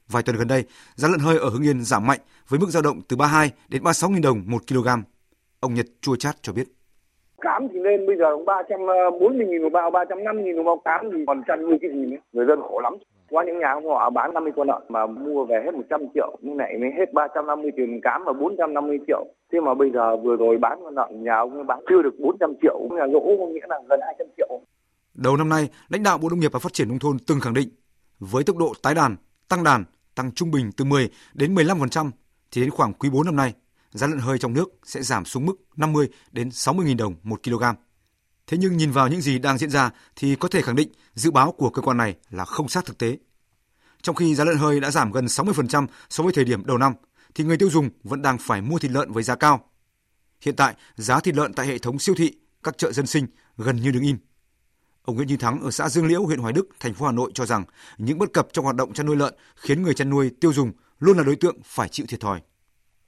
Vài 0.09 0.23
tuần 0.23 0.37
gần 0.37 0.49
đây, 0.49 0.65
giá 0.95 1.09
lợn 1.09 1.21
hơi 1.21 1.39
ở 1.39 1.49
Hưng 1.49 1.63
Yên 1.63 1.85
giảm 1.85 2.07
mạnh 2.07 2.21
với 2.49 2.61
mức 2.61 2.71
dao 2.71 2.83
động 2.83 3.01
từ 3.09 3.17
32 3.17 3.53
đến 3.69 3.83
36 3.83 4.11
000 4.11 4.21
đồng 4.21 4.43
một 4.47 4.63
kg. 4.69 4.89
Ông 5.61 5.75
Nhật 5.75 5.87
chua 6.01 6.17
chát 6.17 6.43
cho 6.43 6.53
biết. 6.53 6.69
Cám 7.45 7.69
thì 7.73 7.79
lên 7.79 8.07
bây 8.07 8.17
giờ 8.17 8.37
340 8.47 9.39
ờ, 9.39 9.51
nghìn 9.51 9.63
một 9.63 9.73
bao, 9.73 9.91
350 9.91 10.45
nghìn 10.45 10.57
một 10.57 10.63
bao 10.65 10.81
cám 10.85 11.11
thì 11.13 11.19
còn 11.27 11.43
chăn 11.47 11.63
nuôi 11.63 11.79
cái 11.83 11.91
gì 11.91 12.07
nữa. 12.07 12.17
Người 12.33 12.47
dân 12.49 12.61
khổ 12.63 12.81
lắm. 12.83 12.95
qua 13.31 13.45
những 13.45 13.59
nhà 13.59 13.75
họ 13.89 14.11
bán 14.11 14.35
50 14.35 14.53
con 14.57 14.69
lợn 14.69 14.83
mà 14.89 15.07
mua 15.07 15.45
về 15.45 15.63
hết 15.65 15.75
100 15.75 16.01
triệu, 16.15 16.37
như 16.41 16.55
này 16.55 16.79
mới 16.81 16.91
hết 16.99 17.13
350 17.13 17.71
tiền 17.77 18.01
cám 18.03 18.23
và 18.27 18.33
450 18.33 18.99
triệu. 19.07 19.27
Thế 19.53 19.61
mà 19.61 19.75
bây 19.75 19.91
giờ 19.91 20.17
vừa 20.17 20.37
rồi 20.37 20.59
bán 20.59 20.79
con 20.85 20.95
lợn 20.95 21.25
nhà 21.25 21.37
ông 21.37 21.67
bán 21.67 21.81
chưa 21.89 22.03
được 22.03 22.15
400 22.19 22.55
triệu, 22.63 22.89
là 22.91 23.07
lỗ 23.07 23.21
có 23.39 23.47
nghĩa 23.47 23.67
là 23.69 23.81
gần 23.89 24.01
200 24.03 24.27
triệu. 24.37 24.61
Đầu 25.15 25.37
năm 25.37 25.49
nay, 25.49 25.69
lãnh 25.89 26.03
đạo 26.03 26.19
Bộ 26.19 26.29
Nông 26.29 26.41
nghiệp 26.41 26.53
và 26.53 26.59
Phát 26.59 26.73
triển 26.73 26.89
Nông 26.89 26.99
thôn 26.99 27.17
từng 27.27 27.41
khẳng 27.41 27.55
định 27.55 27.69
với 28.19 28.45
tốc 28.45 28.57
độ 28.57 28.73
tái 28.83 28.95
đàn, 28.95 29.17
tăng 29.49 29.65
đàn, 29.65 29.85
tăng 30.15 30.33
trung 30.33 30.51
bình 30.51 30.71
từ 30.77 30.85
10 30.85 31.11
đến 31.35 31.55
15% 31.55 32.11
thì 32.53 32.61
đến 32.61 32.71
khoảng 32.71 32.93
quý 32.93 33.11
4 33.11 33.25
năm 33.27 33.37
nay, 33.37 33.55
giá 33.95 34.07
lợn 34.07 34.19
hơi 34.19 34.39
trong 34.39 34.53
nước 34.53 34.69
sẽ 34.85 35.03
giảm 35.03 35.25
xuống 35.25 35.47
mức 35.47 35.55
50 35.77 36.09
đến 36.33 36.51
60 36.51 36.87
000 36.87 36.97
đồng 36.97 37.15
một 37.23 37.41
kg. 37.43 37.65
Thế 38.47 38.59
nhưng 38.59 38.77
nhìn 38.77 38.91
vào 38.91 39.09
những 39.09 39.21
gì 39.21 39.39
đang 39.39 39.59
diễn 39.59 39.71
ra 39.71 39.91
thì 40.17 40.37
có 40.37 40.49
thể 40.49 40.63
khẳng 40.63 40.77
định 40.77 40.89
dự 41.15 41.31
báo 41.31 41.53
của 41.53 41.71
cơ 41.71 41.83
quan 41.83 41.97
này 41.97 42.17
là 42.31 42.45
không 42.45 42.69
sát 42.69 42.85
thực 42.85 42.99
tế. 42.99 43.19
Trong 44.03 44.17
khi 44.17 44.35
giá 44.35 44.45
lợn 44.45 44.57
hơi 44.57 44.81
đã 44.81 44.91
giảm 44.91 45.13
gần 45.13 45.27
60% 45.27 45.87
so 46.09 46.25
với 46.25 46.33
thời 46.33 46.45
điểm 46.45 46.67
đầu 46.67 46.79
năm, 46.79 46.95
thì 47.35 47.45
người 47.45 47.57
tiêu 47.57 47.71
dùng 47.71 47.91
vẫn 48.03 48.23
đang 48.23 48.39
phải 48.39 48.63
mua 48.63 48.79
thịt 48.79 48.91
lợn 48.91 49.13
với 49.13 49.23
giá 49.23 49.35
cao. 49.35 49.71
Hiện 50.41 50.57
tại, 50.57 50.75
giá 50.97 51.21
thịt 51.21 51.35
lợn 51.35 51.53
tại 51.53 51.67
hệ 51.67 51.79
thống 51.79 51.99
siêu 51.99 52.15
thị, 52.19 52.33
các 52.63 52.79
chợ 52.79 52.93
dân 52.93 53.07
sinh 53.07 53.27
gần 53.57 53.77
như 53.77 53.91
đứng 53.91 54.03
im. 54.03 54.19
Ông 55.03 55.17
Nguyễn 55.17 55.29
Như 55.29 55.37
Thắng 55.37 55.61
ở 55.63 55.71
xã 55.71 55.89
Dương 55.89 56.07
Liễu, 56.07 56.27
huyện 56.27 56.39
Hoài 56.39 56.53
Đức, 56.53 56.69
thành 56.81 56.95
phố 56.95 57.07
Hà 57.07 57.13
Nội 57.13 57.31
cho 57.35 57.47
rằng 57.47 57.65
những 57.99 58.19
bất 58.19 58.33
cập 58.33 58.49
trong 58.53 58.65
hoạt 58.65 58.77
động 58.77 58.93
chăn 58.93 59.07
nuôi 59.07 59.17
lợn 59.17 59.35
khiến 59.57 59.83
người 59.83 59.95
chăn 59.95 60.11
nuôi 60.11 60.31
tiêu 60.41 60.53
dùng 60.53 60.73
luôn 60.99 61.17
là 61.17 61.25
đối 61.25 61.37
tượng 61.37 61.57
phải 61.65 61.89
chịu 61.89 62.07
thiệt 62.09 62.21
thòi. 62.21 62.41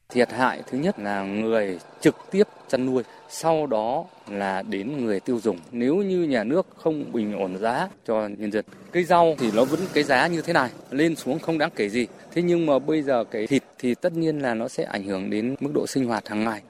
Thiệt 0.09 0.33
hại 0.33 0.63
thứ 0.67 0.79
nhất 0.79 0.99
là 0.99 1.25
người 1.25 1.79
trực 2.01 2.17
tiếp 2.31 2.49
chăn 2.69 2.87
nuôi, 2.87 3.03
sau 3.29 3.67
đó 3.67 4.05
là 4.29 4.63
đến 4.63 5.05
người 5.05 5.21
tiêu 5.21 5.41
dùng. 5.41 5.59
Nếu 5.73 5.97
như 5.97 6.23
nhà 6.23 6.45
nước 6.45 6.67
không 6.77 7.13
bình 7.13 7.39
ổn 7.39 7.59
giá 7.59 7.89
cho 8.07 8.29
nhân 8.39 8.53
dân, 8.53 8.65
cây 8.93 9.05
rau 9.05 9.35
thì 9.39 9.51
nó 9.51 9.65
vẫn 9.65 9.81
cái 9.95 10.05
giá 10.05 10.27
như 10.27 10.43
thế 10.43 10.53
này, 10.53 10.71
lên 10.91 11.17
xuống 11.17 11.39
không 11.39 11.59
đáng 11.59 11.71
kể 11.77 11.89
gì. 11.89 12.07
Thế 12.33 12.43
nhưng 12.43 12.67
mà 12.67 12.79
bây 12.79 13.03
giờ 13.03 13.25
cái 13.25 13.47
thịt 13.47 13.63
thì 13.79 13.95
tất 13.95 14.13
nhiên 14.13 14.39
là 14.39 14.55
nó 14.55 14.69
sẽ 14.69 14.85
ảnh 14.85 15.05
hưởng 15.05 15.31
đến 15.31 15.57
mức 15.61 15.71
độ 15.75 15.87
sinh 15.87 16.07
hoạt 16.07 16.29
hàng 16.29 16.45
ngày. 16.45 16.63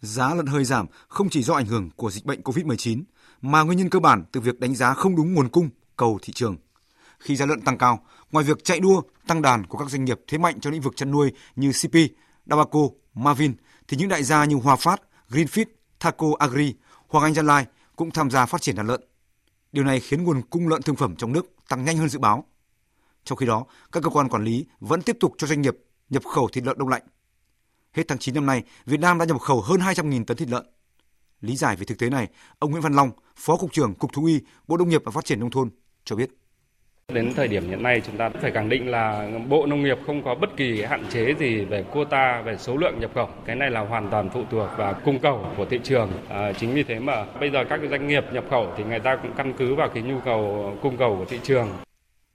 Giá 0.00 0.34
lợn 0.34 0.46
hơi 0.46 0.64
giảm 0.64 0.86
không 1.08 1.28
chỉ 1.30 1.42
do 1.42 1.54
ảnh 1.54 1.66
hưởng 1.66 1.90
của 1.96 2.10
dịch 2.10 2.24
bệnh 2.24 2.40
COVID-19 2.40 3.02
mà 3.42 3.62
nguyên 3.62 3.78
nhân 3.78 3.90
cơ 3.90 3.98
bản 3.98 4.24
từ 4.32 4.40
việc 4.40 4.60
đánh 4.60 4.74
giá 4.74 4.94
không 4.94 5.16
đúng 5.16 5.34
nguồn 5.34 5.48
cung, 5.48 5.68
cầu 5.96 6.18
thị 6.22 6.32
trường. 6.32 6.56
Khi 7.18 7.36
giá 7.36 7.46
lợn 7.46 7.60
tăng 7.60 7.78
cao, 7.78 7.98
ngoài 8.32 8.44
việc 8.44 8.64
chạy 8.64 8.80
đua, 8.80 9.02
tăng 9.26 9.42
đàn 9.42 9.66
của 9.66 9.78
các 9.78 9.90
doanh 9.90 10.04
nghiệp 10.04 10.20
thế 10.26 10.38
mạnh 10.38 10.60
trong 10.60 10.72
lĩnh 10.72 10.82
vực 10.82 10.96
chăn 10.96 11.10
nuôi 11.10 11.32
như 11.56 11.72
CP, 11.72 11.94
Dabaco, 12.46 12.80
Marvin, 13.14 13.54
thì 13.88 13.96
những 13.96 14.08
đại 14.08 14.22
gia 14.22 14.44
như 14.44 14.56
Hòa 14.56 14.76
Phát, 14.76 15.02
Greenfit, 15.28 15.66
Thaco 16.00 16.26
Agri, 16.38 16.74
Hoàng 17.08 17.24
Anh 17.24 17.34
Gia 17.34 17.42
Lai 17.42 17.66
cũng 17.96 18.10
tham 18.10 18.30
gia 18.30 18.46
phát 18.46 18.62
triển 18.62 18.76
đàn 18.76 18.86
lợn. 18.86 19.00
Điều 19.72 19.84
này 19.84 20.00
khiến 20.00 20.24
nguồn 20.24 20.42
cung 20.42 20.68
lợn 20.68 20.82
thương 20.82 20.96
phẩm 20.96 21.16
trong 21.16 21.32
nước 21.32 21.46
tăng 21.68 21.84
nhanh 21.84 21.96
hơn 21.98 22.08
dự 22.08 22.18
báo. 22.18 22.44
Trong 23.24 23.38
khi 23.38 23.46
đó, 23.46 23.64
các 23.92 24.02
cơ 24.02 24.10
quan 24.10 24.28
quản 24.28 24.44
lý 24.44 24.66
vẫn 24.80 25.02
tiếp 25.02 25.16
tục 25.20 25.34
cho 25.38 25.46
doanh 25.46 25.62
nghiệp 25.62 25.76
nhập 26.10 26.24
khẩu 26.24 26.48
thịt 26.48 26.64
lợn 26.64 26.78
đông 26.78 26.88
lạnh. 26.88 27.02
Hết 27.92 28.02
tháng 28.08 28.18
9 28.18 28.34
năm 28.34 28.46
nay, 28.46 28.62
Việt 28.84 29.00
Nam 29.00 29.18
đã 29.18 29.24
nhập 29.24 29.40
khẩu 29.40 29.60
hơn 29.60 29.80
200.000 29.80 30.24
tấn 30.24 30.36
thịt 30.36 30.48
lợn. 30.48 30.66
Lý 31.40 31.56
giải 31.56 31.76
về 31.76 31.84
thực 31.84 31.98
tế 31.98 32.10
này, 32.10 32.28
ông 32.58 32.70
Nguyễn 32.70 32.82
Văn 32.82 32.94
Long, 32.94 33.10
Phó 33.36 33.56
Cục 33.56 33.72
trưởng 33.72 33.94
Cục 33.94 34.12
Thú 34.12 34.24
y, 34.24 34.40
Bộ 34.68 34.76
Nông 34.76 34.88
nghiệp 34.88 35.02
và 35.04 35.12
Phát 35.12 35.24
triển 35.24 35.40
Nông 35.40 35.50
thôn 35.50 35.70
cho 36.04 36.16
biết. 36.16 36.30
Đến 37.14 37.32
thời 37.36 37.48
điểm 37.48 37.68
hiện 37.68 37.82
nay 37.82 38.02
chúng 38.06 38.16
ta 38.16 38.30
phải 38.42 38.52
khẳng 38.52 38.68
định 38.68 38.90
là 38.90 39.30
Bộ 39.48 39.66
Nông 39.66 39.82
nghiệp 39.82 39.98
không 40.06 40.24
có 40.24 40.34
bất 40.34 40.56
kỳ 40.56 40.82
hạn 40.82 41.06
chế 41.10 41.34
gì 41.38 41.64
về 41.64 41.84
quota, 41.92 42.42
về 42.42 42.56
số 42.58 42.76
lượng 42.76 43.00
nhập 43.00 43.10
khẩu. 43.14 43.28
Cái 43.46 43.56
này 43.56 43.70
là 43.70 43.80
hoàn 43.80 44.10
toàn 44.10 44.30
phụ 44.34 44.44
thuộc 44.50 44.68
vào 44.76 44.94
cung 45.04 45.18
cầu 45.18 45.46
của 45.56 45.64
thị 45.70 45.80
trường. 45.84 46.12
À, 46.28 46.52
chính 46.52 46.74
vì 46.74 46.82
thế 46.82 46.98
mà 46.98 47.24
bây 47.40 47.50
giờ 47.50 47.64
các 47.68 47.80
doanh 47.90 48.08
nghiệp 48.08 48.24
nhập 48.32 48.44
khẩu 48.50 48.72
thì 48.76 48.84
người 48.84 49.00
ta 49.00 49.16
cũng 49.22 49.32
căn 49.36 49.54
cứ 49.58 49.74
vào 49.74 49.88
cái 49.94 50.02
nhu 50.02 50.20
cầu 50.24 50.72
cung 50.82 50.96
cầu 50.96 51.16
của 51.18 51.24
thị 51.24 51.40
trường. 51.42 51.68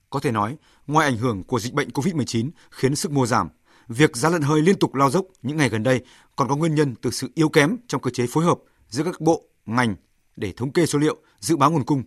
Có 0.10 0.20
thể 0.20 0.32
nói, 0.32 0.56
ngoài 0.88 1.08
ảnh 1.08 1.18
hưởng 1.18 1.44
của 1.44 1.60
dịch 1.60 1.74
bệnh 1.74 1.90
COVID-19 1.90 2.50
khiến 2.72 2.96
sức 2.96 3.12
mua 3.12 3.26
giảm, 3.26 3.50
việc 3.88 4.16
giá 4.16 4.30
lợn 4.30 4.42
hơi 4.42 4.62
liên 4.62 4.80
tục 4.80 4.96
lao 4.96 5.10
dốc 5.10 5.26
những 5.42 5.58
ngày 5.58 5.70
gần 5.70 5.84
đây 5.84 6.02
còn 6.36 6.48
có 6.48 6.56
nguyên 6.56 6.76
nhân 6.76 6.96
từ 7.02 7.12
sự 7.12 7.30
yếu 7.36 7.50
kém 7.50 7.78
trong 7.88 8.02
cơ 8.02 8.12
chế 8.12 8.26
phối 8.30 8.44
hợp 8.44 8.58
giữa 8.88 9.04
các 9.04 9.22
bộ, 9.22 9.44
ngành 9.66 9.96
để 10.36 10.54
thống 10.58 10.72
kê 10.72 10.86
số 10.86 11.00
liệu, 11.00 11.18
dự 11.40 11.58
báo 11.58 11.72
nguồn 11.72 11.84
cung. 11.84 12.04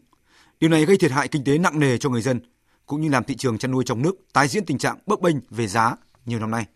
Điều 0.61 0.71
này 0.71 0.85
gây 0.85 0.97
thiệt 0.97 1.11
hại 1.11 1.29
kinh 1.29 1.45
tế 1.45 1.59
nặng 1.59 1.81
nề 1.81 1.99
cho 1.99 2.11
người 2.11 2.23
dân, 2.23 2.41
cũng 2.87 3.01
như 3.01 3.09
làm 3.09 3.25
thị 3.25 3.37
trường 3.37 3.59
chăn 3.59 3.71
nuôi 3.71 3.85
trong 3.87 4.03
nước 4.03 4.15
tái 4.33 4.49
diễn 4.49 4.67
tình 4.67 4.79
trạng 4.79 4.99
bấp 5.07 5.21
bênh 5.21 5.37
về 5.51 5.67
giá 5.67 5.97
nhiều 6.27 6.39
năm 6.39 6.51
nay. 6.51 6.67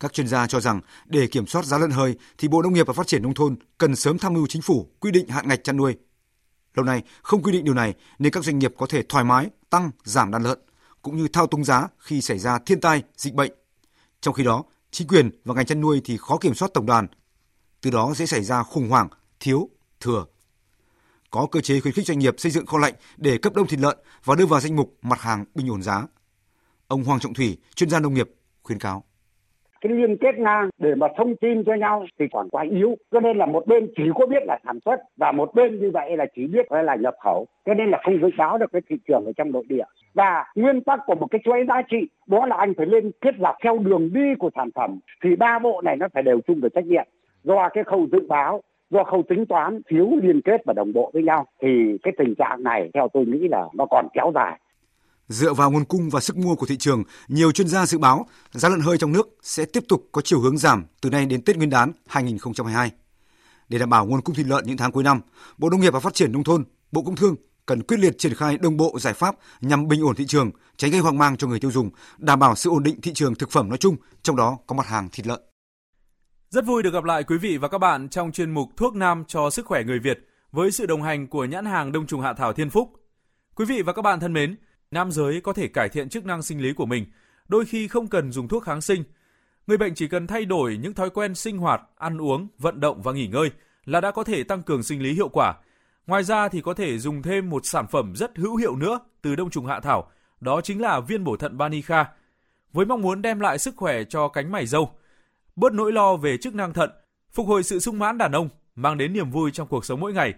Các 0.00 0.12
chuyên 0.12 0.28
gia 0.28 0.46
cho 0.46 0.60
rằng 0.60 0.80
để 1.06 1.26
kiểm 1.26 1.46
soát 1.46 1.64
giá 1.64 1.78
lợn 1.78 1.90
hơi 1.90 2.16
thì 2.38 2.48
Bộ 2.48 2.62
Nông 2.62 2.72
nghiệp 2.72 2.86
và 2.86 2.92
Phát 2.92 3.06
triển 3.06 3.22
nông 3.22 3.34
thôn 3.34 3.56
cần 3.78 3.96
sớm 3.96 4.18
tham 4.18 4.34
mưu 4.34 4.46
chính 4.46 4.62
phủ 4.62 4.88
quy 5.00 5.10
định 5.10 5.28
hạn 5.28 5.48
ngạch 5.48 5.64
chăn 5.64 5.76
nuôi. 5.76 5.96
Lâu 6.74 6.84
nay 6.84 7.02
không 7.22 7.42
quy 7.42 7.52
định 7.52 7.64
điều 7.64 7.74
này 7.74 7.94
nên 8.18 8.32
các 8.32 8.44
doanh 8.44 8.58
nghiệp 8.58 8.74
có 8.78 8.86
thể 8.86 9.02
thoải 9.02 9.24
mái 9.24 9.50
tăng 9.70 9.90
giảm 10.04 10.30
đàn 10.30 10.42
lợn 10.42 10.58
cũng 11.02 11.16
như 11.16 11.28
thao 11.32 11.46
túng 11.46 11.64
giá 11.64 11.88
khi 11.98 12.20
xảy 12.20 12.38
ra 12.38 12.58
thiên 12.58 12.80
tai, 12.80 13.02
dịch 13.16 13.34
bệnh. 13.34 13.52
Trong 14.20 14.34
khi 14.34 14.44
đó, 14.44 14.64
chính 14.90 15.08
quyền 15.08 15.30
và 15.44 15.54
ngành 15.54 15.66
chăn 15.66 15.80
nuôi 15.80 16.00
thì 16.04 16.16
khó 16.16 16.38
kiểm 16.38 16.54
soát 16.54 16.68
tổng 16.74 16.86
đàn. 16.86 17.06
Từ 17.80 17.90
đó 17.90 18.14
dễ 18.16 18.26
xảy 18.26 18.44
ra 18.44 18.62
khủng 18.62 18.88
hoảng 18.88 19.08
thiếu, 19.40 19.68
thừa. 20.00 20.24
Có 21.34 21.46
cơ 21.52 21.60
chế 21.60 21.80
khuyến 21.80 21.94
khích 21.94 22.06
doanh 22.06 22.18
nghiệp 22.18 22.34
xây 22.36 22.52
dựng 22.52 22.66
kho 22.66 22.78
lạnh 22.78 22.92
để 23.16 23.38
cấp 23.42 23.52
đông 23.56 23.66
thịt 23.66 23.80
lợn 23.80 23.96
và 24.24 24.34
đưa 24.38 24.46
vào 24.46 24.60
danh 24.60 24.76
mục 24.76 24.88
mặt 25.02 25.20
hàng 25.20 25.44
bình 25.54 25.70
ổn 25.70 25.82
giá. 25.82 25.96
Ông 26.88 27.04
Hoàng 27.04 27.20
Trọng 27.20 27.34
Thủy, 27.34 27.58
chuyên 27.76 27.90
gia 27.90 28.00
nông 28.00 28.14
nghiệp, 28.14 28.28
khuyến 28.62 28.78
cáo. 28.78 29.04
Cái 29.80 29.92
liên 29.92 30.16
kết 30.20 30.34
ngang 30.38 30.70
để 30.78 30.94
mà 30.94 31.06
thông 31.18 31.36
tin 31.40 31.64
cho 31.66 31.74
nhau 31.74 32.06
thì 32.18 32.24
còn 32.32 32.48
quá 32.50 32.64
yếu. 32.70 32.96
Cho 33.12 33.20
nên 33.20 33.36
là 33.38 33.46
một 33.46 33.66
bên 33.66 33.86
chỉ 33.96 34.02
có 34.14 34.26
biết 34.26 34.42
là 34.46 34.58
sản 34.64 34.78
xuất 34.84 34.96
và 35.16 35.32
một 35.32 35.54
bên 35.54 35.80
như 35.80 35.90
vậy 35.94 36.16
là 36.16 36.26
chỉ 36.36 36.46
biết 36.46 36.66
là 36.70 36.96
nhập 36.96 37.14
khẩu. 37.24 37.46
Cho 37.66 37.74
nên 37.74 37.90
là 37.90 37.98
không 38.04 38.20
dự 38.22 38.28
báo 38.38 38.58
được 38.58 38.72
cái 38.72 38.82
thị 38.88 38.96
trường 39.08 39.24
ở 39.24 39.32
trong 39.36 39.52
nội 39.52 39.64
địa. 39.68 39.84
Và 40.14 40.44
nguyên 40.54 40.80
tắc 40.84 41.00
của 41.06 41.14
một 41.14 41.26
cái 41.30 41.40
chuỗi 41.44 41.64
giá 41.68 41.82
trị 41.90 42.08
đó 42.26 42.46
là 42.46 42.56
anh 42.56 42.72
phải 42.76 42.86
lên 42.86 43.10
kết 43.20 43.34
dọc 43.40 43.56
theo 43.64 43.78
đường 43.78 44.12
đi 44.12 44.34
của 44.38 44.50
sản 44.54 44.70
phẩm 44.74 44.98
thì 45.24 45.36
ba 45.36 45.58
bộ 45.58 45.80
này 45.84 45.96
nó 45.96 46.06
phải 46.14 46.22
đều 46.22 46.40
chung 46.46 46.60
về 46.62 46.68
trách 46.74 46.86
nhiệm. 46.86 47.06
Do 47.44 47.68
cái 47.74 47.84
khâu 47.84 48.06
dự 48.12 48.26
báo 48.28 48.62
do 48.92 49.04
khâu 49.04 49.22
tính 49.28 49.44
toán 49.48 49.80
thiếu 49.90 50.06
liên 50.22 50.40
kết 50.44 50.60
và 50.66 50.72
đồng 50.76 50.92
bộ 50.92 51.10
với 51.14 51.22
nhau 51.22 51.46
thì 51.62 51.68
cái 52.02 52.12
tình 52.18 52.34
trạng 52.38 52.62
này 52.62 52.90
theo 52.94 53.08
tôi 53.14 53.24
nghĩ 53.26 53.48
là 53.50 53.62
nó 53.74 53.86
còn 53.90 54.08
kéo 54.14 54.32
dài 54.34 54.58
Dựa 55.28 55.52
vào 55.52 55.70
nguồn 55.70 55.84
cung 55.84 56.08
và 56.10 56.20
sức 56.20 56.36
mua 56.36 56.54
của 56.54 56.66
thị 56.66 56.76
trường, 56.76 57.02
nhiều 57.28 57.52
chuyên 57.52 57.68
gia 57.68 57.86
dự 57.86 57.98
báo 57.98 58.26
giá 58.50 58.68
lợn 58.68 58.80
hơi 58.80 58.98
trong 58.98 59.12
nước 59.12 59.28
sẽ 59.42 59.64
tiếp 59.72 59.84
tục 59.88 60.08
có 60.12 60.22
chiều 60.24 60.40
hướng 60.40 60.58
giảm 60.58 60.84
từ 61.02 61.10
nay 61.10 61.26
đến 61.26 61.42
Tết 61.42 61.56
Nguyên 61.56 61.70
đán 61.70 61.92
2022. 62.06 62.90
Để 63.68 63.78
đảm 63.78 63.90
bảo 63.90 64.06
nguồn 64.06 64.20
cung 64.20 64.34
thịt 64.34 64.46
lợn 64.46 64.64
những 64.66 64.76
tháng 64.76 64.92
cuối 64.92 65.04
năm, 65.04 65.20
Bộ 65.58 65.70
Nông 65.70 65.80
nghiệp 65.80 65.92
và 65.92 66.00
Phát 66.00 66.14
triển 66.14 66.32
nông 66.32 66.44
thôn, 66.44 66.64
Bộ 66.92 67.02
Công 67.02 67.16
Thương 67.16 67.34
cần 67.66 67.82
quyết 67.82 68.00
liệt 68.00 68.18
triển 68.18 68.34
khai 68.34 68.58
đồng 68.58 68.76
bộ 68.76 68.96
giải 68.98 69.14
pháp 69.14 69.36
nhằm 69.60 69.88
bình 69.88 70.02
ổn 70.02 70.14
thị 70.14 70.24
trường, 70.26 70.50
tránh 70.76 70.90
gây 70.90 71.00
hoang 71.00 71.18
mang 71.18 71.36
cho 71.36 71.46
người 71.46 71.60
tiêu 71.60 71.70
dùng, 71.70 71.90
đảm 72.18 72.38
bảo 72.38 72.54
sự 72.54 72.70
ổn 72.70 72.82
định 72.82 73.00
thị 73.00 73.12
trường 73.14 73.34
thực 73.34 73.50
phẩm 73.50 73.68
nói 73.68 73.78
chung, 73.78 73.96
trong 74.22 74.36
đó 74.36 74.58
có 74.66 74.74
mặt 74.76 74.86
hàng 74.86 75.08
thịt 75.12 75.26
lợn. 75.26 75.51
Rất 76.52 76.66
vui 76.66 76.82
được 76.82 76.92
gặp 76.92 77.04
lại 77.04 77.24
quý 77.24 77.38
vị 77.38 77.56
và 77.56 77.68
các 77.68 77.78
bạn 77.78 78.08
trong 78.08 78.32
chuyên 78.32 78.50
mục 78.50 78.68
Thuốc 78.76 78.94
Nam 78.94 79.24
cho 79.28 79.50
sức 79.50 79.66
khỏe 79.66 79.84
người 79.84 79.98
Việt 79.98 80.28
với 80.50 80.70
sự 80.70 80.86
đồng 80.86 81.02
hành 81.02 81.26
của 81.26 81.44
nhãn 81.44 81.64
hàng 81.64 81.92
Đông 81.92 82.06
trùng 82.06 82.20
Hạ 82.20 82.32
thảo 82.32 82.52
Thiên 82.52 82.70
Phúc. 82.70 82.92
Quý 83.54 83.64
vị 83.64 83.82
và 83.82 83.92
các 83.92 84.02
bạn 84.02 84.20
thân 84.20 84.32
mến, 84.32 84.56
nam 84.90 85.12
giới 85.12 85.40
có 85.40 85.52
thể 85.52 85.68
cải 85.68 85.88
thiện 85.88 86.08
chức 86.08 86.24
năng 86.24 86.42
sinh 86.42 86.60
lý 86.60 86.72
của 86.72 86.86
mình, 86.86 87.06
đôi 87.48 87.64
khi 87.64 87.88
không 87.88 88.06
cần 88.06 88.32
dùng 88.32 88.48
thuốc 88.48 88.64
kháng 88.64 88.80
sinh. 88.80 89.04
Người 89.66 89.76
bệnh 89.76 89.94
chỉ 89.94 90.08
cần 90.08 90.26
thay 90.26 90.44
đổi 90.44 90.76
những 90.76 90.94
thói 90.94 91.10
quen 91.10 91.34
sinh 91.34 91.58
hoạt, 91.58 91.82
ăn 91.96 92.20
uống, 92.20 92.48
vận 92.58 92.80
động 92.80 93.02
và 93.02 93.12
nghỉ 93.12 93.26
ngơi 93.26 93.50
là 93.84 94.00
đã 94.00 94.10
có 94.10 94.24
thể 94.24 94.44
tăng 94.44 94.62
cường 94.62 94.82
sinh 94.82 95.02
lý 95.02 95.12
hiệu 95.12 95.28
quả. 95.28 95.54
Ngoài 96.06 96.24
ra 96.24 96.48
thì 96.48 96.60
có 96.60 96.74
thể 96.74 96.98
dùng 96.98 97.22
thêm 97.22 97.50
một 97.50 97.66
sản 97.66 97.86
phẩm 97.86 98.12
rất 98.16 98.38
hữu 98.38 98.56
hiệu 98.56 98.76
nữa 98.76 99.00
từ 99.22 99.36
đông 99.36 99.50
trùng 99.50 99.66
hạ 99.66 99.80
thảo, 99.80 100.10
đó 100.40 100.60
chính 100.60 100.80
là 100.80 101.00
viên 101.00 101.24
bổ 101.24 101.36
thận 101.36 101.58
Banica. 101.58 102.06
Với 102.72 102.86
mong 102.86 103.02
muốn 103.02 103.22
đem 103.22 103.40
lại 103.40 103.58
sức 103.58 103.76
khỏe 103.76 104.04
cho 104.04 104.28
cánh 104.28 104.52
mày 104.52 104.66
râu, 104.66 104.90
bớt 105.56 105.72
nỗi 105.72 105.92
lo 105.92 106.16
về 106.16 106.36
chức 106.36 106.54
năng 106.54 106.72
thận, 106.72 106.90
phục 107.32 107.46
hồi 107.46 107.62
sự 107.62 107.78
sung 107.78 107.98
mãn 107.98 108.18
đàn 108.18 108.32
ông, 108.32 108.48
mang 108.74 108.98
đến 108.98 109.12
niềm 109.12 109.30
vui 109.30 109.50
trong 109.50 109.68
cuộc 109.68 109.84
sống 109.84 110.00
mỗi 110.00 110.12
ngày. 110.12 110.34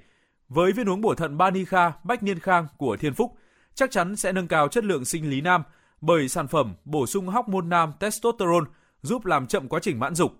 Với 0.48 0.72
viên 0.72 0.88
uống 0.88 1.00
bổ 1.00 1.14
thận 1.14 1.38
Banika 1.38 1.92
Bách 2.04 2.22
Niên 2.22 2.38
Khang 2.38 2.66
của 2.78 2.96
Thiên 2.96 3.14
Phúc, 3.14 3.32
chắc 3.74 3.90
chắn 3.90 4.16
sẽ 4.16 4.32
nâng 4.32 4.48
cao 4.48 4.68
chất 4.68 4.84
lượng 4.84 5.04
sinh 5.04 5.30
lý 5.30 5.40
nam 5.40 5.62
bởi 6.00 6.28
sản 6.28 6.48
phẩm 6.48 6.74
bổ 6.84 7.06
sung 7.06 7.26
hormone 7.26 7.66
nam 7.66 7.92
testosterone 8.00 8.70
giúp 9.02 9.26
làm 9.26 9.46
chậm 9.46 9.68
quá 9.68 9.80
trình 9.82 9.98
mãn 9.98 10.14
dục. 10.14 10.32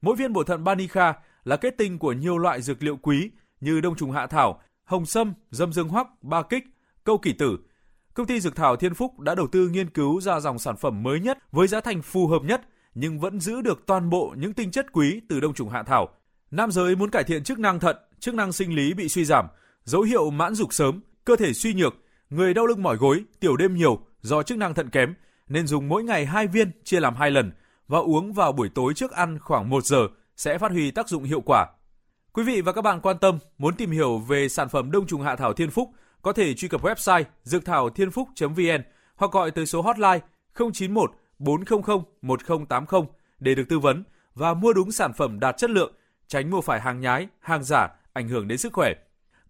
Mỗi 0.00 0.16
viên 0.16 0.32
bổ 0.32 0.44
thận 0.44 0.64
Banika 0.64 1.14
là 1.44 1.56
kết 1.56 1.74
tinh 1.78 1.98
của 1.98 2.12
nhiều 2.12 2.38
loại 2.38 2.62
dược 2.62 2.82
liệu 2.82 2.96
quý 2.96 3.30
như 3.60 3.80
đông 3.80 3.96
trùng 3.96 4.12
hạ 4.12 4.26
thảo, 4.26 4.60
hồng 4.84 5.06
sâm, 5.06 5.34
dâm 5.50 5.72
dương 5.72 5.88
hoắc, 5.88 6.22
ba 6.22 6.42
kích, 6.42 6.64
câu 7.04 7.18
kỷ 7.18 7.32
tử. 7.32 7.58
Công 8.14 8.26
ty 8.26 8.40
Dược 8.40 8.56
thảo 8.56 8.76
Thiên 8.76 8.94
Phúc 8.94 9.20
đã 9.20 9.34
đầu 9.34 9.46
tư 9.46 9.68
nghiên 9.68 9.90
cứu 9.90 10.20
ra 10.20 10.40
dòng 10.40 10.58
sản 10.58 10.76
phẩm 10.76 11.02
mới 11.02 11.20
nhất 11.20 11.38
với 11.52 11.68
giá 11.68 11.80
thành 11.80 12.02
phù 12.02 12.26
hợp 12.26 12.42
nhất 12.42 12.62
nhưng 12.98 13.18
vẫn 13.18 13.40
giữ 13.40 13.60
được 13.60 13.86
toàn 13.86 14.10
bộ 14.10 14.34
những 14.38 14.52
tinh 14.52 14.70
chất 14.70 14.86
quý 14.92 15.20
từ 15.28 15.40
đông 15.40 15.54
trùng 15.54 15.68
hạ 15.68 15.82
thảo. 15.82 16.08
Nam 16.50 16.70
giới 16.70 16.96
muốn 16.96 17.10
cải 17.10 17.24
thiện 17.24 17.44
chức 17.44 17.58
năng 17.58 17.80
thận, 17.80 17.96
chức 18.18 18.34
năng 18.34 18.52
sinh 18.52 18.74
lý 18.74 18.94
bị 18.94 19.08
suy 19.08 19.24
giảm, 19.24 19.46
dấu 19.84 20.02
hiệu 20.02 20.30
mãn 20.30 20.54
dục 20.54 20.72
sớm, 20.72 21.00
cơ 21.24 21.36
thể 21.36 21.52
suy 21.52 21.74
nhược, 21.74 21.94
người 22.30 22.54
đau 22.54 22.66
lưng 22.66 22.82
mỏi 22.82 22.96
gối, 22.96 23.24
tiểu 23.40 23.56
đêm 23.56 23.74
nhiều 23.74 23.98
do 24.20 24.42
chức 24.42 24.58
năng 24.58 24.74
thận 24.74 24.90
kém 24.90 25.14
nên 25.48 25.66
dùng 25.66 25.88
mỗi 25.88 26.04
ngày 26.04 26.26
2 26.26 26.46
viên 26.46 26.70
chia 26.84 27.00
làm 27.00 27.14
2 27.14 27.30
lần 27.30 27.52
và 27.88 27.98
uống 27.98 28.32
vào 28.32 28.52
buổi 28.52 28.68
tối 28.74 28.94
trước 28.94 29.12
ăn 29.12 29.38
khoảng 29.38 29.70
1 29.70 29.84
giờ 29.84 30.08
sẽ 30.36 30.58
phát 30.58 30.70
huy 30.70 30.90
tác 30.90 31.08
dụng 31.08 31.24
hiệu 31.24 31.40
quả. 31.40 31.66
Quý 32.32 32.42
vị 32.42 32.60
và 32.60 32.72
các 32.72 32.82
bạn 32.82 33.00
quan 33.00 33.18
tâm 33.18 33.38
muốn 33.58 33.74
tìm 33.74 33.90
hiểu 33.90 34.18
về 34.18 34.48
sản 34.48 34.68
phẩm 34.68 34.90
đông 34.90 35.06
trùng 35.06 35.22
hạ 35.22 35.36
thảo 35.36 35.52
Thiên 35.52 35.70
Phúc 35.70 35.90
có 36.22 36.32
thể 36.32 36.54
truy 36.54 36.68
cập 36.68 36.82
website 36.82 37.24
dược 37.42 37.64
thảo 37.64 37.90
thiên 37.90 38.10
phúc.vn 38.10 38.82
hoặc 39.16 39.32
gọi 39.32 39.50
tới 39.50 39.66
số 39.66 39.82
hotline 39.82 40.20
091 40.74 41.10
400 41.38 41.80
1080 42.22 43.00
để 43.38 43.54
được 43.54 43.64
tư 43.68 43.78
vấn 43.78 44.04
và 44.34 44.54
mua 44.54 44.72
đúng 44.72 44.92
sản 44.92 45.12
phẩm 45.12 45.40
đạt 45.40 45.56
chất 45.56 45.70
lượng, 45.70 45.94
tránh 46.26 46.50
mua 46.50 46.60
phải 46.60 46.80
hàng 46.80 47.00
nhái, 47.00 47.28
hàng 47.40 47.64
giả 47.64 47.88
ảnh 48.12 48.28
hưởng 48.28 48.48
đến 48.48 48.58
sức 48.58 48.72
khỏe. 48.72 48.92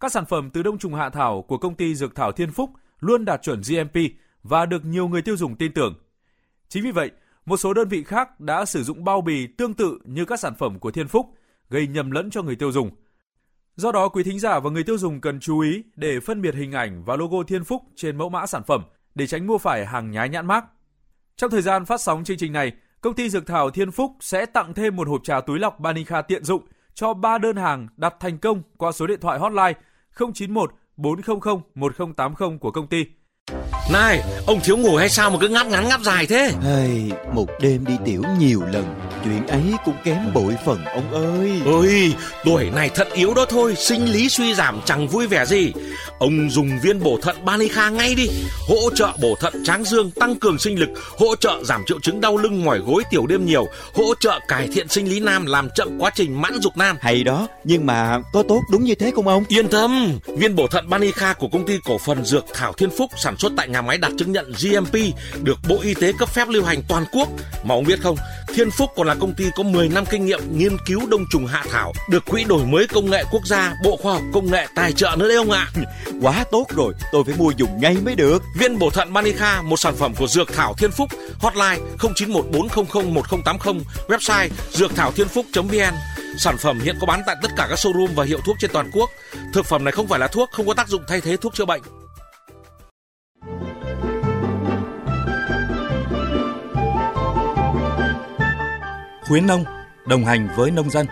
Các 0.00 0.12
sản 0.12 0.24
phẩm 0.26 0.50
từ 0.50 0.62
đông 0.62 0.78
trùng 0.78 0.94
hạ 0.94 1.10
thảo 1.10 1.42
của 1.42 1.58
công 1.58 1.74
ty 1.74 1.94
Dược 1.94 2.14
thảo 2.14 2.32
Thiên 2.32 2.52
Phúc 2.52 2.70
luôn 3.00 3.24
đạt 3.24 3.42
chuẩn 3.42 3.60
GMP 3.60 4.00
và 4.42 4.66
được 4.66 4.84
nhiều 4.84 5.08
người 5.08 5.22
tiêu 5.22 5.36
dùng 5.36 5.56
tin 5.56 5.72
tưởng. 5.72 5.94
Chính 6.68 6.84
vì 6.84 6.90
vậy, 6.90 7.10
một 7.46 7.56
số 7.56 7.74
đơn 7.74 7.88
vị 7.88 8.04
khác 8.04 8.40
đã 8.40 8.64
sử 8.64 8.82
dụng 8.82 9.04
bao 9.04 9.20
bì 9.20 9.46
tương 9.46 9.74
tự 9.74 9.98
như 10.04 10.24
các 10.24 10.40
sản 10.40 10.54
phẩm 10.58 10.78
của 10.78 10.90
Thiên 10.90 11.08
Phúc, 11.08 11.26
gây 11.70 11.86
nhầm 11.86 12.10
lẫn 12.10 12.30
cho 12.30 12.42
người 12.42 12.56
tiêu 12.56 12.72
dùng. 12.72 12.90
Do 13.76 13.92
đó, 13.92 14.08
quý 14.08 14.22
thính 14.22 14.38
giả 14.38 14.60
và 14.60 14.70
người 14.70 14.84
tiêu 14.84 14.98
dùng 14.98 15.20
cần 15.20 15.40
chú 15.40 15.60
ý 15.60 15.82
để 15.96 16.20
phân 16.20 16.42
biệt 16.42 16.54
hình 16.54 16.72
ảnh 16.72 17.04
và 17.04 17.16
logo 17.16 17.42
Thiên 17.42 17.64
Phúc 17.64 17.82
trên 17.96 18.16
mẫu 18.16 18.28
mã 18.28 18.46
sản 18.46 18.62
phẩm 18.66 18.82
để 19.14 19.26
tránh 19.26 19.46
mua 19.46 19.58
phải 19.58 19.86
hàng 19.86 20.10
nhái 20.10 20.28
nhãn 20.28 20.46
mác. 20.46 20.64
Trong 21.36 21.50
thời 21.50 21.62
gian 21.62 21.84
phát 21.84 22.00
sóng 22.00 22.24
chương 22.24 22.36
trình 22.36 22.52
này, 22.52 22.72
công 23.00 23.14
ty 23.14 23.30
Dược 23.30 23.46
thảo 23.46 23.70
Thiên 23.70 23.90
Phúc 23.90 24.12
sẽ 24.20 24.46
tặng 24.46 24.74
thêm 24.74 24.96
một 24.96 25.08
hộp 25.08 25.20
trà 25.24 25.40
túi 25.40 25.58
lọc 25.58 25.80
Banica 25.80 26.22
tiện 26.22 26.44
dụng 26.44 26.62
cho 26.94 27.14
3 27.14 27.38
đơn 27.38 27.56
hàng 27.56 27.88
đặt 27.96 28.14
thành 28.20 28.38
công 28.38 28.62
qua 28.76 28.92
số 28.92 29.06
điện 29.06 29.20
thoại 29.20 29.38
hotline 29.38 29.72
091 30.34 30.70
400 30.96 31.60
1080 31.74 32.58
của 32.60 32.70
công 32.70 32.86
ty. 32.86 33.04
Này, 33.92 34.22
ông 34.46 34.60
thiếu 34.64 34.76
ngủ 34.76 34.96
hay 34.96 35.08
sao 35.08 35.30
mà 35.30 35.36
cứ 35.40 35.48
ngáp 35.48 35.66
ngắn 35.66 35.88
ngáp 35.88 36.00
dài 36.00 36.26
thế? 36.26 36.52
Hey, 36.62 37.12
một 37.32 37.46
đêm 37.60 37.84
đi 37.84 37.94
tiểu 38.04 38.22
nhiều 38.38 38.62
lần, 38.72 38.84
chuyện 39.30 39.46
ấy 39.46 39.62
cũng 39.84 39.96
kém 40.04 40.32
bội 40.34 40.54
phần 40.64 40.84
ông 40.84 41.12
ơi. 41.12 41.60
Ôi, 41.64 42.14
tuổi 42.44 42.70
này 42.70 42.90
thận 42.94 43.08
yếu 43.14 43.34
đó 43.34 43.46
thôi, 43.48 43.74
sinh 43.76 44.12
lý 44.12 44.28
suy 44.28 44.54
giảm 44.54 44.80
chẳng 44.84 45.08
vui 45.08 45.26
vẻ 45.26 45.46
gì. 45.46 45.72
Ông 46.18 46.50
dùng 46.50 46.70
viên 46.82 47.00
bổ 47.00 47.18
thận 47.22 47.44
Banica 47.44 47.90
ngay 47.90 48.14
đi, 48.14 48.28
hỗ 48.68 48.90
trợ 48.94 49.12
bổ 49.22 49.34
thận 49.40 49.64
tráng 49.64 49.84
dương, 49.84 50.10
tăng 50.10 50.36
cường 50.36 50.58
sinh 50.58 50.78
lực, 50.78 50.88
hỗ 51.18 51.36
trợ 51.36 51.64
giảm 51.64 51.82
triệu 51.86 52.00
chứng 52.00 52.20
đau 52.20 52.36
lưng 52.36 52.64
mỏi 52.64 52.78
gối 52.78 53.02
tiểu 53.10 53.26
đêm 53.26 53.46
nhiều, 53.46 53.66
hỗ 53.94 54.14
trợ 54.20 54.40
cải 54.48 54.68
thiện 54.74 54.88
sinh 54.88 55.08
lý 55.08 55.20
nam, 55.20 55.46
làm 55.46 55.68
chậm 55.74 55.98
quá 55.98 56.10
trình 56.14 56.42
mãn 56.42 56.60
dục 56.60 56.76
nam. 56.76 56.96
Hay 57.00 57.24
đó, 57.24 57.48
nhưng 57.64 57.86
mà 57.86 58.18
có 58.32 58.42
tốt 58.48 58.60
đúng 58.72 58.84
như 58.84 58.94
thế 58.94 59.12
không 59.14 59.28
ông? 59.28 59.44
Yên 59.48 59.68
tâm, 59.68 60.18
viên 60.26 60.56
bổ 60.56 60.66
thận 60.66 60.88
Banica 60.88 61.32
của 61.32 61.48
công 61.48 61.66
ty 61.66 61.78
cổ 61.84 61.98
phần 61.98 62.24
Dược 62.24 62.44
Thảo 62.54 62.72
Thiên 62.72 62.90
Phúc 62.90 63.10
sản 63.16 63.36
xuất 63.36 63.52
tại 63.56 63.68
nhà 63.68 63.82
máy 63.82 63.98
đạt 63.98 64.12
chứng 64.18 64.32
nhận 64.32 64.52
GMP 64.62 64.94
được 65.42 65.58
Bộ 65.68 65.78
Y 65.82 65.94
tế 65.94 66.12
cấp 66.18 66.28
phép 66.34 66.48
lưu 66.48 66.64
hành 66.64 66.82
toàn 66.88 67.04
quốc. 67.12 67.28
Mà 67.64 67.74
ông 67.74 67.84
biết 67.84 68.00
không, 68.02 68.16
Thiên 68.54 68.70
Phúc 68.70 68.90
còn 68.96 69.06
là 69.06 69.15
công 69.20 69.34
ty 69.34 69.44
có 69.56 69.62
10 69.62 69.88
năm 69.88 70.04
kinh 70.10 70.26
nghiệm 70.26 70.40
nghiên 70.58 70.76
cứu 70.86 71.06
đông 71.08 71.24
trùng 71.30 71.46
hạ 71.46 71.64
thảo, 71.70 71.92
được 72.10 72.24
Quỹ 72.24 72.44
đổi 72.44 72.66
mới 72.66 72.86
công 72.86 73.10
nghệ 73.10 73.24
quốc 73.30 73.46
gia, 73.46 73.74
Bộ 73.84 73.96
Khoa 73.96 74.12
học 74.12 74.22
Công 74.32 74.50
nghệ 74.50 74.66
tài 74.74 74.92
trợ 74.92 75.16
nữa 75.18 75.28
đấy 75.28 75.36
ông 75.36 75.50
ạ. 75.50 75.68
Quá 76.20 76.44
tốt 76.50 76.66
rồi, 76.76 76.94
tôi 77.12 77.24
phải 77.24 77.34
mua 77.38 77.50
dùng 77.56 77.80
ngay 77.80 77.96
mới 78.04 78.14
được. 78.14 78.42
Viên 78.58 78.78
bổ 78.78 78.90
thận 78.90 79.12
Manica, 79.12 79.62
một 79.62 79.76
sản 79.76 79.96
phẩm 79.96 80.14
của 80.18 80.26
Dược 80.26 80.52
Thảo 80.52 80.74
Thiên 80.74 80.90
Phúc, 80.90 81.08
hotline 81.38 81.78
0914001080, 81.98 83.80
website 84.08 84.48
dược 84.70 84.94
thảo 84.96 85.12
thiên 85.12 85.28
phúc.vn. 85.28 85.94
Sản 86.38 86.56
phẩm 86.58 86.80
hiện 86.80 86.96
có 87.00 87.06
bán 87.06 87.22
tại 87.26 87.36
tất 87.42 87.48
cả 87.56 87.66
các 87.70 87.78
showroom 87.78 88.14
và 88.14 88.24
hiệu 88.24 88.38
thuốc 88.44 88.56
trên 88.60 88.70
toàn 88.72 88.90
quốc. 88.92 89.10
Thực 89.52 89.66
phẩm 89.66 89.84
này 89.84 89.92
không 89.92 90.06
phải 90.08 90.18
là 90.18 90.28
thuốc, 90.28 90.50
không 90.52 90.66
có 90.66 90.74
tác 90.74 90.88
dụng 90.88 91.02
thay 91.08 91.20
thế 91.20 91.36
thuốc 91.36 91.54
chữa 91.54 91.64
bệnh. 91.64 91.82
Khuyến 99.28 99.46
nông, 99.46 99.64
đồng 100.06 100.24
hành 100.24 100.48
với 100.56 100.70
nông 100.70 100.90
dân. 100.90 101.06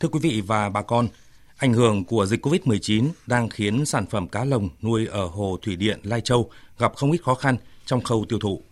Thưa 0.00 0.08
quý 0.08 0.18
vị 0.22 0.42
và 0.46 0.68
bà 0.68 0.82
con, 0.82 1.08
ảnh 1.56 1.72
hưởng 1.72 2.04
của 2.04 2.26
dịch 2.26 2.46
COVID-19 2.46 3.08
đang 3.26 3.48
khiến 3.48 3.86
sản 3.86 4.06
phẩm 4.06 4.28
cá 4.28 4.44
lồng 4.44 4.68
nuôi 4.82 5.06
ở 5.06 5.26
hồ 5.26 5.56
thủy 5.62 5.76
điện 5.76 6.00
Lai 6.02 6.20
Châu 6.20 6.50
gặp 6.78 6.92
không 6.96 7.12
ít 7.12 7.22
khó 7.22 7.34
khăn 7.34 7.56
trong 7.86 8.00
khâu 8.00 8.24
tiêu 8.28 8.38
thụ. 8.38 8.62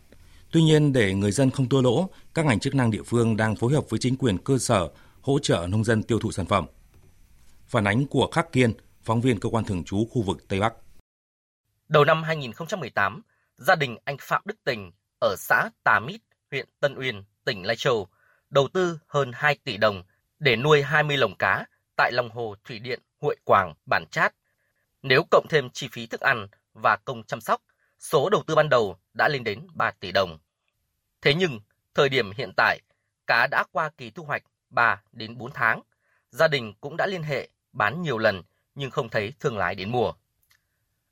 Tuy 0.52 0.62
nhiên, 0.62 0.92
để 0.92 1.14
người 1.14 1.32
dân 1.32 1.50
không 1.50 1.68
thua 1.68 1.82
lỗ, 1.82 2.08
các 2.34 2.46
ngành 2.46 2.60
chức 2.60 2.74
năng 2.74 2.90
địa 2.90 3.02
phương 3.02 3.36
đang 3.36 3.56
phối 3.56 3.72
hợp 3.72 3.84
với 3.88 4.00
chính 4.00 4.16
quyền 4.16 4.38
cơ 4.38 4.58
sở 4.58 4.88
hỗ 5.20 5.38
trợ 5.38 5.66
nông 5.70 5.84
dân 5.84 6.02
tiêu 6.02 6.18
thụ 6.18 6.32
sản 6.32 6.46
phẩm. 6.46 6.66
Phản 7.66 7.84
ánh 7.84 8.06
của 8.06 8.28
Khắc 8.32 8.52
Kiên, 8.52 8.72
phóng 9.02 9.20
viên 9.20 9.40
cơ 9.40 9.48
quan 9.48 9.64
thường 9.64 9.84
trú 9.84 10.06
khu 10.10 10.22
vực 10.22 10.48
Tây 10.48 10.60
Bắc. 10.60 10.74
Đầu 11.90 12.04
năm 12.04 12.22
2018, 12.22 13.22
gia 13.56 13.74
đình 13.74 13.96
anh 14.04 14.16
Phạm 14.20 14.42
Đức 14.44 14.54
Tình 14.64 14.92
ở 15.20 15.34
xã 15.38 15.70
Tà 15.84 16.00
Mít, 16.00 16.20
huyện 16.50 16.68
Tân 16.80 16.94
Uyên, 16.94 17.24
tỉnh 17.44 17.66
Lai 17.66 17.76
Châu, 17.76 18.08
đầu 18.50 18.68
tư 18.72 18.98
hơn 19.06 19.30
2 19.34 19.58
tỷ 19.64 19.76
đồng 19.76 20.02
để 20.38 20.56
nuôi 20.56 20.82
20 20.82 21.16
lồng 21.16 21.36
cá 21.38 21.64
tại 21.96 22.12
lòng 22.12 22.30
hồ 22.30 22.54
thủy 22.64 22.78
điện 22.78 23.00
Huệ 23.20 23.34
Quảng, 23.44 23.74
Bản 23.86 24.04
Chát. 24.10 24.34
Nếu 25.02 25.22
cộng 25.30 25.46
thêm 25.50 25.70
chi 25.70 25.88
phí 25.92 26.06
thức 26.06 26.20
ăn 26.20 26.46
và 26.74 26.96
công 27.04 27.22
chăm 27.22 27.40
sóc, 27.40 27.62
số 27.98 28.28
đầu 28.30 28.42
tư 28.46 28.54
ban 28.54 28.68
đầu 28.68 28.96
đã 29.14 29.28
lên 29.28 29.44
đến 29.44 29.66
3 29.74 29.90
tỷ 29.90 30.12
đồng. 30.12 30.38
Thế 31.22 31.34
nhưng, 31.34 31.60
thời 31.94 32.08
điểm 32.08 32.30
hiện 32.36 32.52
tại, 32.56 32.80
cá 33.26 33.46
đã 33.50 33.64
qua 33.72 33.90
kỳ 33.96 34.10
thu 34.10 34.24
hoạch 34.24 34.42
3 34.70 35.02
đến 35.12 35.38
4 35.38 35.50
tháng. 35.52 35.82
Gia 36.30 36.48
đình 36.48 36.74
cũng 36.80 36.96
đã 36.96 37.06
liên 37.06 37.22
hệ 37.22 37.48
bán 37.72 38.02
nhiều 38.02 38.18
lần 38.18 38.42
nhưng 38.74 38.90
không 38.90 39.08
thấy 39.08 39.32
thương 39.40 39.58
lái 39.58 39.74
đến 39.74 39.90
mua. 39.90 40.12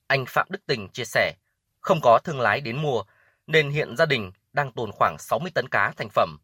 Anh 0.08 0.24
Phạm 0.26 0.46
Đức 0.50 0.66
Tình 0.66 0.88
chia 0.88 1.04
sẻ, 1.04 1.34
không 1.80 2.00
có 2.02 2.18
thương 2.24 2.40
lái 2.40 2.60
đến 2.60 2.82
mua 2.82 3.02
nên 3.46 3.70
hiện 3.70 3.96
gia 3.96 4.06
đình 4.06 4.32
đang 4.52 4.72
tồn 4.72 4.90
khoảng 4.92 5.16
60 5.18 5.50
tấn 5.54 5.68
cá 5.68 5.92
thành 5.96 6.08
phẩm. 6.08 6.38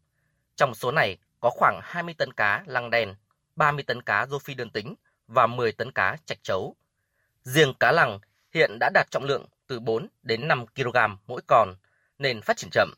Trong 0.55 0.75
số 0.75 0.91
này 0.91 1.17
có 1.39 1.49
khoảng 1.49 1.79
20 1.83 2.15
tấn 2.17 2.33
cá 2.33 2.63
lăng 2.65 2.89
đen, 2.89 3.15
30 3.55 3.83
tấn 3.83 4.01
cá 4.01 4.25
rô 4.25 4.39
phi 4.39 4.53
đơn 4.53 4.69
tính 4.69 4.95
và 5.27 5.47
10 5.47 5.71
tấn 5.71 5.91
cá 5.91 6.17
chạch 6.25 6.43
chấu. 6.43 6.75
Riêng 7.43 7.73
cá 7.79 7.91
lăng 7.91 8.19
hiện 8.53 8.77
đã 8.79 8.89
đạt 8.93 9.11
trọng 9.11 9.23
lượng 9.23 9.45
từ 9.67 9.79
4 9.79 10.07
đến 10.23 10.47
5 10.47 10.65
kg 10.67 10.97
mỗi 11.27 11.41
con 11.47 11.75
nên 12.19 12.41
phát 12.41 12.57
triển 12.57 12.69
chậm. 12.71 12.93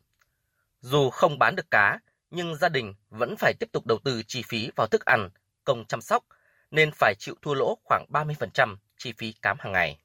Dù 0.80 1.10
không 1.10 1.40
bán 1.40 1.56
được 1.56 1.72
cá, 1.72 2.00
nhưng 2.32 2.56
gia 2.56 2.70
đình 2.70 2.94
vẫn 3.10 3.36
phải 3.40 3.54
tiếp 3.60 3.70
tục 3.72 3.86
đầu 3.86 4.00
tư 4.04 4.24
chi 4.28 4.44
phí 4.48 4.72
vào 4.76 4.88
thức 4.88 5.06
ăn, 5.06 5.30
công 5.64 5.86
chăm 5.86 6.02
sóc 6.02 6.24
nên 6.72 6.92
phải 6.92 7.14
chịu 7.20 7.36
thua 7.42 7.54
lỗ 7.54 7.78
khoảng 7.84 8.06
30% 8.10 8.76
chi 8.98 9.14
phí 9.18 9.34
cám 9.42 9.58
hàng 9.60 9.72
ngày. 9.72 10.00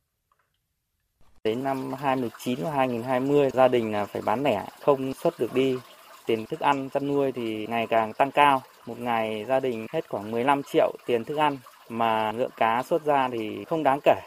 Đến 1.44 1.64
năm 1.64 1.92
2019 1.92 2.58
và 2.64 2.70
2020 2.70 3.50
gia 3.50 3.68
đình 3.68 3.92
là 3.92 4.06
phải 4.06 4.22
bán 4.22 4.42
lẻ, 4.42 4.66
không 4.80 5.14
xuất 5.14 5.38
được 5.38 5.54
đi. 5.54 5.78
Tiền 6.26 6.46
thức 6.46 6.60
ăn 6.60 6.90
chăn 6.90 7.06
nuôi 7.06 7.32
thì 7.32 7.66
ngày 7.66 7.86
càng 7.86 8.12
tăng 8.12 8.30
cao. 8.30 8.62
Một 8.86 8.98
ngày 8.98 9.44
gia 9.48 9.60
đình 9.60 9.86
hết 9.92 10.08
khoảng 10.08 10.30
15 10.30 10.62
triệu 10.62 10.92
tiền 11.06 11.24
thức 11.24 11.36
ăn 11.36 11.58
mà 11.88 12.32
lượng 12.32 12.50
cá 12.56 12.82
xuất 12.82 13.04
ra 13.04 13.28
thì 13.32 13.64
không 13.64 13.82
đáng 13.82 13.98
kể. 14.04 14.20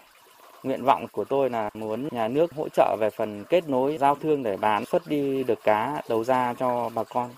Nguyện 0.63 0.83
vọng 0.83 1.07
của 1.11 1.25
tôi 1.25 1.49
là 1.49 1.69
muốn 1.73 2.07
nhà 2.11 2.27
nước 2.27 2.53
hỗ 2.53 2.69
trợ 2.69 2.97
về 2.99 3.09
phần 3.09 3.45
kết 3.49 3.69
nối 3.69 3.97
giao 3.97 4.15
thương 4.15 4.43
để 4.43 4.57
bán 4.57 4.85
xuất 4.85 5.07
đi 5.07 5.43
được 5.43 5.59
cá 5.63 6.01
đầu 6.09 6.23
ra 6.23 6.53
cho 6.53 6.89
bà 6.95 7.03
con. 7.03 7.29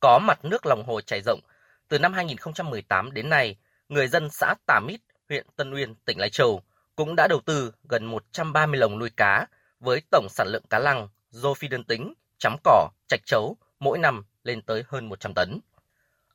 Có 0.00 0.18
mặt 0.18 0.38
nước 0.42 0.66
lòng 0.66 0.82
hồ 0.86 1.00
chảy 1.00 1.20
rộng, 1.26 1.40
từ 1.88 1.98
năm 1.98 2.12
2018 2.12 3.12
đến 3.12 3.28
nay, 3.28 3.56
người 3.88 4.08
dân 4.08 4.28
xã 4.30 4.54
Tà 4.66 4.80
Mít, 4.80 5.00
huyện 5.28 5.46
Tân 5.56 5.74
Uyên, 5.74 5.94
tỉnh 6.04 6.18
Lai 6.18 6.30
Châu 6.30 6.62
cũng 6.96 7.16
đã 7.16 7.26
đầu 7.28 7.40
tư 7.40 7.72
gần 7.88 8.04
130 8.04 8.78
lồng 8.78 8.98
nuôi 8.98 9.10
cá 9.10 9.46
với 9.80 10.02
tổng 10.10 10.26
sản 10.30 10.48
lượng 10.48 10.64
cá 10.70 10.78
lăng, 10.78 11.08
rô 11.30 11.54
phi 11.54 11.68
đơn 11.68 11.84
tính 11.84 12.14
chấm 12.38 12.56
cỏ, 12.64 12.88
trạch 13.08 13.20
chấu 13.26 13.56
mỗi 13.80 13.98
năm 13.98 14.24
lên 14.44 14.62
tới 14.62 14.84
hơn 14.88 15.08
100 15.08 15.34
tấn. 15.34 15.60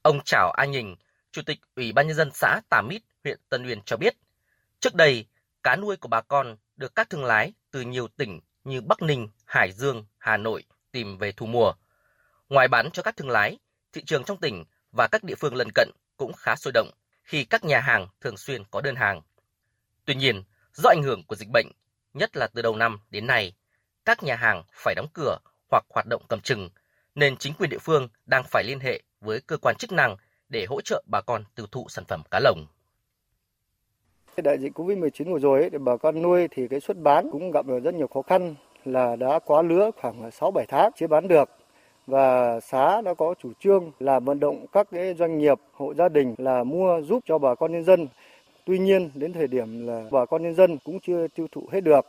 Ông 0.02 0.20
Trảo 0.26 0.52
A 0.52 0.66
Nhình, 0.66 0.96
Chủ 1.32 1.42
tịch 1.46 1.60
Ủy 1.76 1.92
ban 1.92 2.08
Nhân 2.08 2.16
dân 2.16 2.32
xã 2.34 2.62
Tà 2.70 2.82
Mít, 2.82 3.02
huyện 3.24 3.40
Tân 3.50 3.68
Uyên 3.68 3.82
cho 3.82 3.98
biết, 3.98 4.16
trước 4.80 4.96
đây, 4.96 5.26
cá 5.64 5.76
nuôi 5.76 5.98
của 5.98 6.08
bà 6.08 6.22
con 6.22 6.58
được 6.76 6.96
các 6.96 7.10
thương 7.10 7.26
lái 7.26 7.54
từ 7.72 7.82
nhiều 7.82 8.08
tỉnh 8.08 8.40
như 8.64 8.82
Bắc 8.82 9.02
Ninh, 9.02 9.30
Hải 9.46 9.72
Dương, 9.72 10.06
Hà 10.18 10.38
Nội 10.38 10.64
tìm 10.92 11.18
về 11.18 11.32
thu 11.32 11.46
mua. 11.46 11.74
Ngoài 12.50 12.68
bán 12.68 12.92
cho 12.92 13.04
các 13.04 13.18
thương 13.18 13.30
lái, 13.30 13.58
thị 13.94 14.04
trường 14.06 14.24
trong 14.24 14.38
tỉnh 14.38 14.64
và 14.92 15.08
các 15.08 15.24
địa 15.24 15.36
phương 15.36 15.56
lân 15.56 15.68
cận 15.76 15.90
cũng 16.18 16.34
khá 16.34 16.56
sôi 16.56 16.72
động 16.74 16.92
khi 17.24 17.44
các 17.44 17.64
nhà 17.64 17.80
hàng 17.80 18.08
thường 18.22 18.38
xuyên 18.38 18.64
có 18.72 18.82
đơn 18.82 18.96
hàng. 18.96 19.22
Tuy 20.06 20.16
nhiên, 20.16 20.44
do 20.74 20.90
ảnh 20.90 21.04
hưởng 21.04 21.24
của 21.28 21.36
dịch 21.36 21.50
bệnh, 21.54 21.68
nhất 22.14 22.38
là 22.38 22.48
từ 22.48 22.62
đầu 22.62 22.76
năm 22.76 23.00
đến 23.10 23.28
nay, 23.28 23.54
các 24.06 24.24
nhà 24.24 24.36
hàng 24.36 24.64
phải 24.74 24.96
đóng 24.96 25.08
cửa 25.14 25.38
hoặc 25.72 25.84
hoạt 25.90 26.06
động 26.10 26.22
cầm 26.30 26.40
chừng, 26.40 26.70
nên 27.16 27.38
chính 27.38 27.54
quyền 27.54 27.70
địa 27.70 27.78
phương 27.78 28.10
đang 28.26 28.44
phải 28.44 28.64
liên 28.64 28.80
hệ 28.80 29.02
với 29.22 29.42
cơ 29.42 29.58
quan 29.58 29.76
chức 29.76 29.92
năng 29.92 30.18
để 30.50 30.66
hỗ 30.66 30.82
trợ 30.82 31.04
bà 31.12 31.22
con 31.22 31.44
tiêu 31.56 31.66
thụ 31.72 31.86
sản 31.90 32.06
phẩm 32.08 32.22
cá 32.32 32.40
lồng. 32.40 32.66
Đại 34.38 34.58
dịch 34.60 34.80
Covid-19 34.80 35.32
vừa 35.34 35.40
rồi 35.40 35.70
để 35.70 35.78
bà 35.78 35.98
con 35.98 36.22
nuôi 36.22 36.48
thì 36.52 36.68
cái 36.68 36.80
xuất 36.80 36.98
bán 36.98 37.30
cũng 37.32 37.52
gặp 37.52 37.66
rất 37.84 37.94
nhiều 37.94 38.08
khó 38.08 38.22
khăn 38.22 38.56
là 38.86 39.16
đã 39.16 39.40
quá 39.46 39.62
lứa 39.62 39.92
khoảng 40.02 40.30
6-7 40.30 40.66
tháng 40.68 40.92
chưa 40.96 41.08
bán 41.08 41.28
được 41.28 41.50
và 42.08 42.60
xã 42.60 43.02
đã 43.02 43.14
có 43.14 43.34
chủ 43.42 43.52
trương 43.60 43.92
là 44.00 44.20
vận 44.20 44.40
động 44.40 44.66
các 44.72 44.88
cái 44.92 45.14
doanh 45.14 45.38
nghiệp 45.38 45.60
hộ 45.74 45.94
gia 45.94 46.10
đình 46.10 46.36
là 46.38 46.64
mua 46.64 47.02
giúp 47.02 47.24
cho 47.26 47.38
bà 47.38 47.56
con 47.56 47.72
nhân 47.72 47.84
dân. 47.84 48.08
Tuy 48.66 48.80
nhiên 48.80 49.12
đến 49.14 49.34
thời 49.34 49.48
điểm 49.48 49.88
là 49.88 50.04
bà 50.12 50.26
con 50.26 50.44
nhân 50.44 50.56
dân 50.56 50.78
cũng 50.80 51.00
chưa 51.00 51.28
tiêu 51.28 51.48
thụ 51.52 51.70
hết 51.74 51.82
được. 51.82 52.06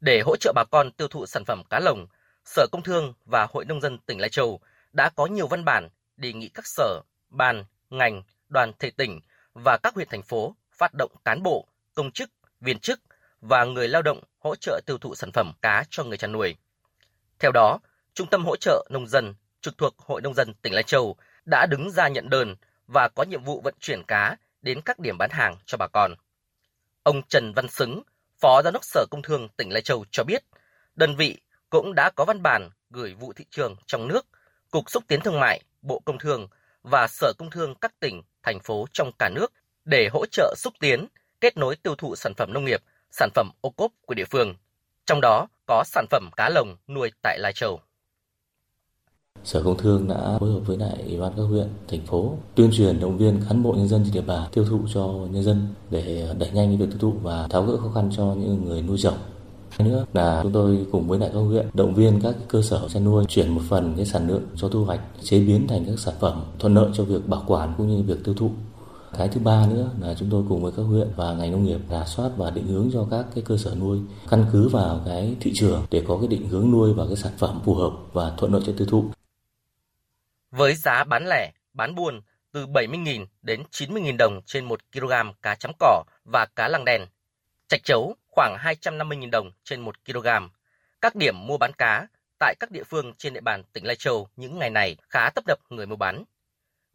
Để 0.00 0.20
hỗ 0.20 0.36
trợ 0.36 0.52
bà 0.54 0.64
con 0.70 0.90
tiêu 0.92 1.08
thụ 1.08 1.26
sản 1.26 1.44
phẩm 1.44 1.62
cá 1.70 1.80
lồng, 1.80 2.06
Sở 2.44 2.66
Công 2.72 2.82
Thương 2.82 3.14
và 3.24 3.46
Hội 3.50 3.64
Nông 3.64 3.80
dân 3.80 3.98
tỉnh 3.98 4.20
Lai 4.20 4.28
Châu 4.28 4.60
đã 4.92 5.10
có 5.16 5.26
nhiều 5.26 5.46
văn 5.46 5.64
bản 5.64 5.88
đề 6.16 6.32
nghị 6.32 6.48
các 6.48 6.66
sở, 6.66 7.00
ban, 7.28 7.64
ngành, 7.90 8.22
đoàn 8.48 8.72
thể 8.78 8.90
tỉnh 8.90 9.20
và 9.54 9.78
các 9.82 9.94
huyện 9.94 10.08
thành 10.10 10.22
phố 10.22 10.56
phát 10.72 10.94
động 10.98 11.12
cán 11.24 11.42
bộ, 11.42 11.66
công 11.94 12.10
chức, 12.10 12.30
viên 12.60 12.78
chức 12.78 13.00
và 13.40 13.64
người 13.64 13.88
lao 13.88 14.02
động 14.02 14.20
hỗ 14.38 14.56
trợ 14.56 14.80
tiêu 14.86 14.98
thụ 14.98 15.14
sản 15.14 15.32
phẩm 15.32 15.52
cá 15.62 15.84
cho 15.90 16.04
người 16.04 16.16
chăn 16.16 16.32
nuôi. 16.32 16.56
Theo 17.38 17.52
đó, 17.52 17.78
Trung 18.14 18.26
tâm 18.30 18.44
hỗ 18.44 18.56
trợ 18.56 18.86
nông 18.90 19.06
dân 19.06 19.34
trực 19.60 19.78
thuộc 19.78 19.94
Hội 19.98 20.20
nông 20.20 20.34
dân 20.34 20.54
tỉnh 20.62 20.72
Lai 20.72 20.82
Châu 20.82 21.16
đã 21.44 21.66
đứng 21.66 21.90
ra 21.90 22.08
nhận 22.08 22.30
đơn 22.30 22.56
và 22.86 23.08
có 23.14 23.22
nhiệm 23.22 23.42
vụ 23.42 23.60
vận 23.60 23.74
chuyển 23.80 24.02
cá 24.08 24.36
đến 24.66 24.80
các 24.80 24.98
điểm 24.98 25.18
bán 25.18 25.30
hàng 25.30 25.56
cho 25.66 25.76
bà 25.78 25.86
con. 25.86 26.14
Ông 27.02 27.22
Trần 27.28 27.52
Văn 27.56 27.68
Xứng, 27.68 28.02
Phó 28.40 28.62
Giám 28.62 28.72
đốc 28.72 28.84
Sở 28.84 29.06
Công 29.10 29.22
Thương 29.22 29.48
tỉnh 29.56 29.72
Lai 29.72 29.82
Châu 29.82 30.04
cho 30.10 30.24
biết, 30.24 30.44
đơn 30.94 31.16
vị 31.16 31.38
cũng 31.70 31.94
đã 31.94 32.10
có 32.16 32.24
văn 32.24 32.42
bản 32.42 32.70
gửi 32.90 33.14
vụ 33.14 33.32
thị 33.32 33.44
trường 33.50 33.76
trong 33.86 34.08
nước, 34.08 34.26
Cục 34.70 34.90
Xúc 34.90 35.04
tiến 35.08 35.20
Thương 35.20 35.40
mại, 35.40 35.62
Bộ 35.82 36.02
Công 36.04 36.18
Thương 36.18 36.48
và 36.82 37.06
Sở 37.08 37.32
Công 37.38 37.50
Thương 37.50 37.74
các 37.74 38.00
tỉnh, 38.00 38.22
thành 38.42 38.60
phố 38.60 38.86
trong 38.92 39.10
cả 39.18 39.28
nước 39.28 39.52
để 39.84 40.08
hỗ 40.12 40.26
trợ 40.26 40.54
xúc 40.56 40.74
tiến, 40.80 41.06
kết 41.40 41.56
nối 41.56 41.76
tiêu 41.76 41.94
thụ 41.94 42.16
sản 42.16 42.34
phẩm 42.34 42.52
nông 42.52 42.64
nghiệp, 42.64 42.82
sản 43.10 43.30
phẩm 43.34 43.50
ô 43.60 43.70
cốp 43.70 43.92
của 44.06 44.14
địa 44.14 44.24
phương. 44.24 44.54
Trong 45.04 45.20
đó 45.20 45.46
có 45.66 45.84
sản 45.86 46.06
phẩm 46.10 46.30
cá 46.36 46.48
lồng 46.48 46.76
nuôi 46.88 47.12
tại 47.22 47.38
Lai 47.38 47.52
Châu. 47.52 47.80
Sở 49.46 49.62
Công 49.62 49.76
Thương 49.76 50.08
đã 50.08 50.38
phối 50.40 50.52
hợp 50.52 50.60
với 50.66 50.76
lại 50.76 51.02
Ủy 51.06 51.16
ban 51.16 51.32
các 51.36 51.42
huyện, 51.42 51.68
thành 51.88 52.06
phố 52.06 52.32
tuyên 52.54 52.70
truyền 52.72 53.00
động 53.00 53.16
viên 53.16 53.40
cán 53.48 53.62
bộ 53.62 53.72
nhân 53.72 53.88
dân 53.88 54.04
trên 54.04 54.14
địa 54.14 54.20
bàn 54.20 54.48
tiêu 54.52 54.64
thụ 54.64 54.80
cho 54.94 55.06
nhân 55.30 55.42
dân 55.42 55.68
để 55.90 56.28
đẩy 56.38 56.50
nhanh 56.50 56.78
việc 56.78 56.86
tiêu 56.90 56.98
thụ 57.00 57.12
và 57.22 57.46
tháo 57.50 57.62
gỡ 57.62 57.76
khó 57.76 57.88
khăn 57.94 58.10
cho 58.16 58.24
những 58.24 58.64
người 58.64 58.82
nuôi 58.82 58.98
trồng. 58.98 59.14
nữa 59.78 60.06
là 60.12 60.40
chúng 60.42 60.52
tôi 60.52 60.86
cùng 60.92 61.08
với 61.08 61.18
lại 61.18 61.30
các 61.32 61.38
huyện 61.38 61.66
động 61.74 61.94
viên 61.94 62.20
các 62.20 62.34
cơ 62.48 62.62
sở 62.62 62.88
chăn 62.88 63.04
nuôi 63.04 63.24
chuyển 63.28 63.48
một 63.48 63.60
phần 63.68 63.94
cái 63.96 64.06
sản 64.06 64.28
lượng 64.28 64.42
cho 64.56 64.68
thu 64.68 64.84
hoạch 64.84 65.00
chế 65.22 65.40
biến 65.40 65.66
thành 65.68 65.84
các 65.84 65.98
sản 65.98 66.14
phẩm 66.20 66.42
thuận 66.58 66.74
lợi 66.74 66.90
cho 66.94 67.04
việc 67.04 67.28
bảo 67.28 67.42
quản 67.46 67.74
cũng 67.78 67.88
như 67.88 68.02
việc 68.02 68.24
tiêu 68.24 68.34
thụ 68.34 68.50
cái 69.18 69.28
thứ 69.28 69.40
ba 69.44 69.66
nữa 69.66 69.90
là 70.00 70.14
chúng 70.14 70.30
tôi 70.30 70.44
cùng 70.48 70.62
với 70.62 70.72
các 70.76 70.82
huyện 70.82 71.08
và 71.16 71.34
ngành 71.34 71.52
nông 71.52 71.64
nghiệp 71.64 71.80
rà 71.90 72.04
soát 72.04 72.30
và 72.36 72.50
định 72.50 72.66
hướng 72.66 72.90
cho 72.92 73.06
các 73.10 73.26
cái 73.34 73.44
cơ 73.46 73.56
sở 73.56 73.74
nuôi 73.74 73.98
căn 74.28 74.44
cứ 74.52 74.68
vào 74.68 75.00
cái 75.06 75.36
thị 75.40 75.52
trường 75.54 75.82
để 75.90 76.02
có 76.08 76.18
cái 76.18 76.28
định 76.28 76.48
hướng 76.48 76.70
nuôi 76.70 76.92
và 76.92 77.06
cái 77.06 77.16
sản 77.16 77.32
phẩm 77.38 77.60
phù 77.64 77.74
hợp 77.74 77.92
và 78.12 78.32
thuận 78.36 78.52
lợi 78.52 78.62
cho 78.66 78.72
tiêu 78.76 78.86
thụ. 78.90 79.04
Với 80.56 80.74
giá 80.74 81.04
bán 81.04 81.26
lẻ, 81.26 81.52
bán 81.72 81.94
buôn 81.94 82.20
từ 82.52 82.66
70.000 82.66 83.26
đến 83.42 83.62
90.000 83.70 84.16
đồng 84.16 84.40
trên 84.46 84.64
1 84.64 84.80
kg 84.92 85.12
cá 85.42 85.54
chấm 85.54 85.72
cỏ 85.78 86.02
và 86.24 86.46
cá 86.56 86.68
lăng 86.68 86.84
đen. 86.84 87.06
Trạch 87.68 87.84
chấu 87.84 88.16
khoảng 88.28 88.56
250.000 88.56 89.30
đồng 89.30 89.50
trên 89.64 89.80
1 89.80 90.04
kg. 90.04 90.26
Các 91.00 91.14
điểm 91.14 91.46
mua 91.46 91.58
bán 91.58 91.72
cá 91.72 92.06
tại 92.38 92.54
các 92.60 92.70
địa 92.70 92.82
phương 92.84 93.14
trên 93.14 93.34
địa 93.34 93.40
bàn 93.40 93.62
tỉnh 93.72 93.86
Lai 93.86 93.96
Châu 93.96 94.28
những 94.36 94.58
ngày 94.58 94.70
này 94.70 94.96
khá 95.10 95.30
tấp 95.30 95.44
nập 95.46 95.58
người 95.70 95.86
mua 95.86 95.96
bán. 95.96 96.24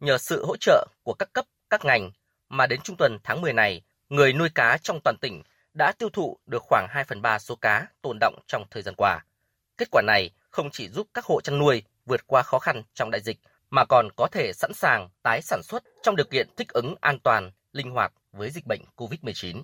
Nhờ 0.00 0.18
sự 0.18 0.44
hỗ 0.44 0.56
trợ 0.56 0.86
của 1.02 1.14
các 1.14 1.32
cấp, 1.32 1.44
các 1.70 1.84
ngành 1.84 2.10
mà 2.48 2.66
đến 2.66 2.80
trung 2.80 2.96
tuần 2.96 3.18
tháng 3.24 3.40
10 3.40 3.52
này, 3.52 3.82
người 4.08 4.32
nuôi 4.32 4.48
cá 4.54 4.78
trong 4.78 5.00
toàn 5.04 5.16
tỉnh 5.20 5.42
đã 5.74 5.92
tiêu 5.92 6.08
thụ 6.10 6.38
được 6.46 6.62
khoảng 6.62 6.86
2 6.90 7.04
phần 7.04 7.22
3 7.22 7.38
số 7.38 7.56
cá 7.56 7.86
tồn 8.02 8.18
động 8.20 8.38
trong 8.46 8.64
thời 8.70 8.82
gian 8.82 8.94
qua. 8.94 9.24
Kết 9.76 9.88
quả 9.90 10.02
này 10.06 10.30
không 10.50 10.70
chỉ 10.70 10.88
giúp 10.88 11.06
các 11.14 11.24
hộ 11.24 11.40
chăn 11.40 11.58
nuôi 11.58 11.82
vượt 12.06 12.26
qua 12.26 12.42
khó 12.42 12.58
khăn 12.58 12.82
trong 12.94 13.10
đại 13.10 13.20
dịch 13.20 13.38
mà 13.72 13.84
còn 13.84 14.08
có 14.16 14.28
thể 14.32 14.52
sẵn 14.52 14.74
sàng 14.74 15.08
tái 15.22 15.42
sản 15.42 15.62
xuất 15.62 15.82
trong 16.02 16.16
điều 16.16 16.26
kiện 16.30 16.48
thích 16.56 16.68
ứng 16.68 16.94
an 17.00 17.18
toàn, 17.18 17.50
linh 17.72 17.90
hoạt 17.90 18.12
với 18.32 18.50
dịch 18.50 18.66
bệnh 18.66 18.80
COVID-19. 18.96 19.62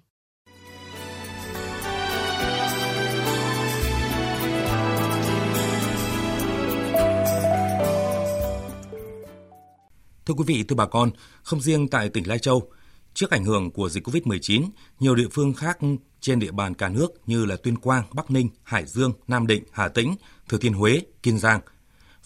Thưa 10.26 10.34
quý 10.34 10.44
vị, 10.46 10.64
thưa 10.68 10.76
bà 10.76 10.86
con, 10.86 11.10
không 11.42 11.60
riêng 11.60 11.88
tại 11.88 12.08
tỉnh 12.08 12.28
Lai 12.28 12.38
Châu, 12.38 12.70
trước 13.14 13.30
ảnh 13.30 13.44
hưởng 13.44 13.70
của 13.70 13.88
dịch 13.88 14.06
COVID-19, 14.06 14.68
nhiều 15.00 15.14
địa 15.14 15.28
phương 15.32 15.54
khác 15.54 15.78
trên 16.20 16.38
địa 16.38 16.52
bàn 16.52 16.74
cả 16.74 16.88
nước 16.88 17.08
như 17.26 17.44
là 17.44 17.56
Tuyên 17.62 17.78
Quang, 17.78 18.04
Bắc 18.12 18.30
Ninh, 18.30 18.48
Hải 18.62 18.86
Dương, 18.86 19.12
Nam 19.26 19.46
Định, 19.46 19.64
Hà 19.72 19.88
Tĩnh, 19.88 20.14
Thừa 20.48 20.58
Thiên 20.58 20.72
Huế, 20.72 21.00
Kiên 21.22 21.38
Giang– 21.38 21.60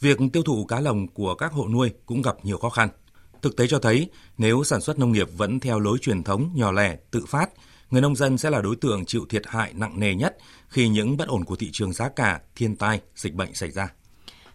việc 0.02 0.18
tiêu 0.32 0.42
thụ 0.42 0.64
cá 0.64 0.80
lồng 0.80 1.08
của 1.08 1.34
các 1.34 1.52
hộ 1.52 1.68
nuôi 1.68 1.90
cũng 2.06 2.22
gặp 2.22 2.36
nhiều 2.42 2.58
khó 2.58 2.68
khăn. 2.68 2.88
Thực 3.42 3.56
tế 3.56 3.66
cho 3.66 3.78
thấy, 3.78 4.10
nếu 4.38 4.64
sản 4.64 4.80
xuất 4.80 4.98
nông 4.98 5.12
nghiệp 5.12 5.28
vẫn 5.36 5.60
theo 5.60 5.80
lối 5.80 5.98
truyền 5.98 6.22
thống 6.22 6.50
nhỏ 6.54 6.72
lẻ, 6.72 6.96
tự 7.10 7.24
phát, 7.28 7.50
người 7.90 8.02
nông 8.02 8.16
dân 8.16 8.38
sẽ 8.38 8.50
là 8.50 8.60
đối 8.60 8.76
tượng 8.76 9.04
chịu 9.04 9.26
thiệt 9.28 9.42
hại 9.46 9.72
nặng 9.76 10.00
nề 10.00 10.14
nhất 10.14 10.36
khi 10.68 10.88
những 10.88 11.16
bất 11.16 11.28
ổn 11.28 11.44
của 11.44 11.56
thị 11.56 11.70
trường 11.72 11.92
giá 11.92 12.08
cả, 12.08 12.40
thiên 12.56 12.76
tai, 12.76 13.00
dịch 13.16 13.34
bệnh 13.34 13.54
xảy 13.54 13.70
ra. 13.70 13.88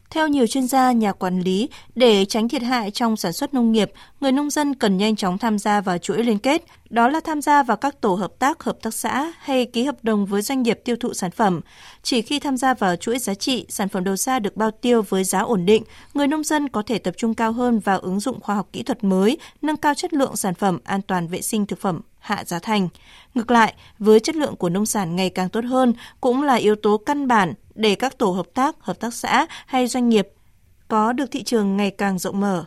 Theo 0.09 0.27
nhiều 0.27 0.47
chuyên 0.47 0.67
gia, 0.67 0.91
nhà 0.91 1.13
quản 1.13 1.39
lý, 1.39 1.69
để 1.95 2.25
tránh 2.25 2.49
thiệt 2.49 2.61
hại 2.61 2.91
trong 2.91 3.17
sản 3.17 3.33
xuất 3.33 3.53
nông 3.53 3.71
nghiệp, 3.71 3.91
người 4.19 4.31
nông 4.31 4.49
dân 4.49 4.75
cần 4.75 4.97
nhanh 4.97 5.15
chóng 5.15 5.37
tham 5.37 5.59
gia 5.59 5.81
vào 5.81 5.97
chuỗi 5.97 6.23
liên 6.23 6.39
kết, 6.39 6.63
đó 6.89 7.07
là 7.07 7.19
tham 7.19 7.41
gia 7.41 7.63
vào 7.63 7.77
các 7.77 8.01
tổ 8.01 8.13
hợp 8.13 8.31
tác, 8.39 8.63
hợp 8.63 8.77
tác 8.81 8.93
xã 8.93 9.33
hay 9.39 9.65
ký 9.65 9.83
hợp 9.83 10.03
đồng 10.03 10.25
với 10.25 10.41
doanh 10.41 10.63
nghiệp 10.63 10.79
tiêu 10.85 10.95
thụ 10.99 11.13
sản 11.13 11.31
phẩm. 11.31 11.61
Chỉ 12.03 12.21
khi 12.21 12.39
tham 12.39 12.57
gia 12.57 12.73
vào 12.73 12.95
chuỗi 12.95 13.19
giá 13.19 13.33
trị, 13.33 13.65
sản 13.69 13.89
phẩm 13.89 14.03
đầu 14.03 14.15
ra 14.15 14.39
được 14.39 14.57
bao 14.57 14.71
tiêu 14.71 15.01
với 15.09 15.23
giá 15.23 15.39
ổn 15.39 15.65
định, 15.65 15.83
người 16.13 16.27
nông 16.27 16.43
dân 16.43 16.69
có 16.69 16.81
thể 16.81 16.97
tập 16.97 17.13
trung 17.17 17.33
cao 17.33 17.51
hơn 17.51 17.79
vào 17.79 17.99
ứng 17.99 18.19
dụng 18.19 18.39
khoa 18.39 18.55
học 18.55 18.69
kỹ 18.73 18.83
thuật 18.83 19.03
mới, 19.03 19.37
nâng 19.61 19.77
cao 19.77 19.93
chất 19.93 20.13
lượng 20.13 20.35
sản 20.35 20.53
phẩm, 20.53 20.79
an 20.83 21.01
toàn 21.01 21.27
vệ 21.27 21.41
sinh 21.41 21.65
thực 21.65 21.81
phẩm, 21.81 22.01
hạ 22.19 22.43
giá 22.45 22.59
thành. 22.59 22.89
Ngược 23.33 23.51
lại, 23.51 23.73
với 23.99 24.19
chất 24.19 24.35
lượng 24.35 24.55
của 24.55 24.69
nông 24.69 24.85
sản 24.85 25.15
ngày 25.15 25.29
càng 25.29 25.49
tốt 25.49 25.63
hơn 25.65 25.93
cũng 26.21 26.43
là 26.43 26.55
yếu 26.55 26.75
tố 26.75 26.97
căn 26.97 27.27
bản 27.27 27.53
để 27.77 27.95
các 27.95 28.17
tổ 28.17 28.31
hợp 28.31 28.47
tác, 28.53 28.75
hợp 28.79 28.99
tác 28.99 29.13
xã 29.13 29.47
hay 29.65 29.87
doanh 29.87 30.09
nghiệp 30.09 30.27
có 30.87 31.13
được 31.13 31.31
thị 31.31 31.43
trường 31.43 31.77
ngày 31.77 31.91
càng 31.91 32.19
rộng 32.19 32.39
mở. 32.39 32.65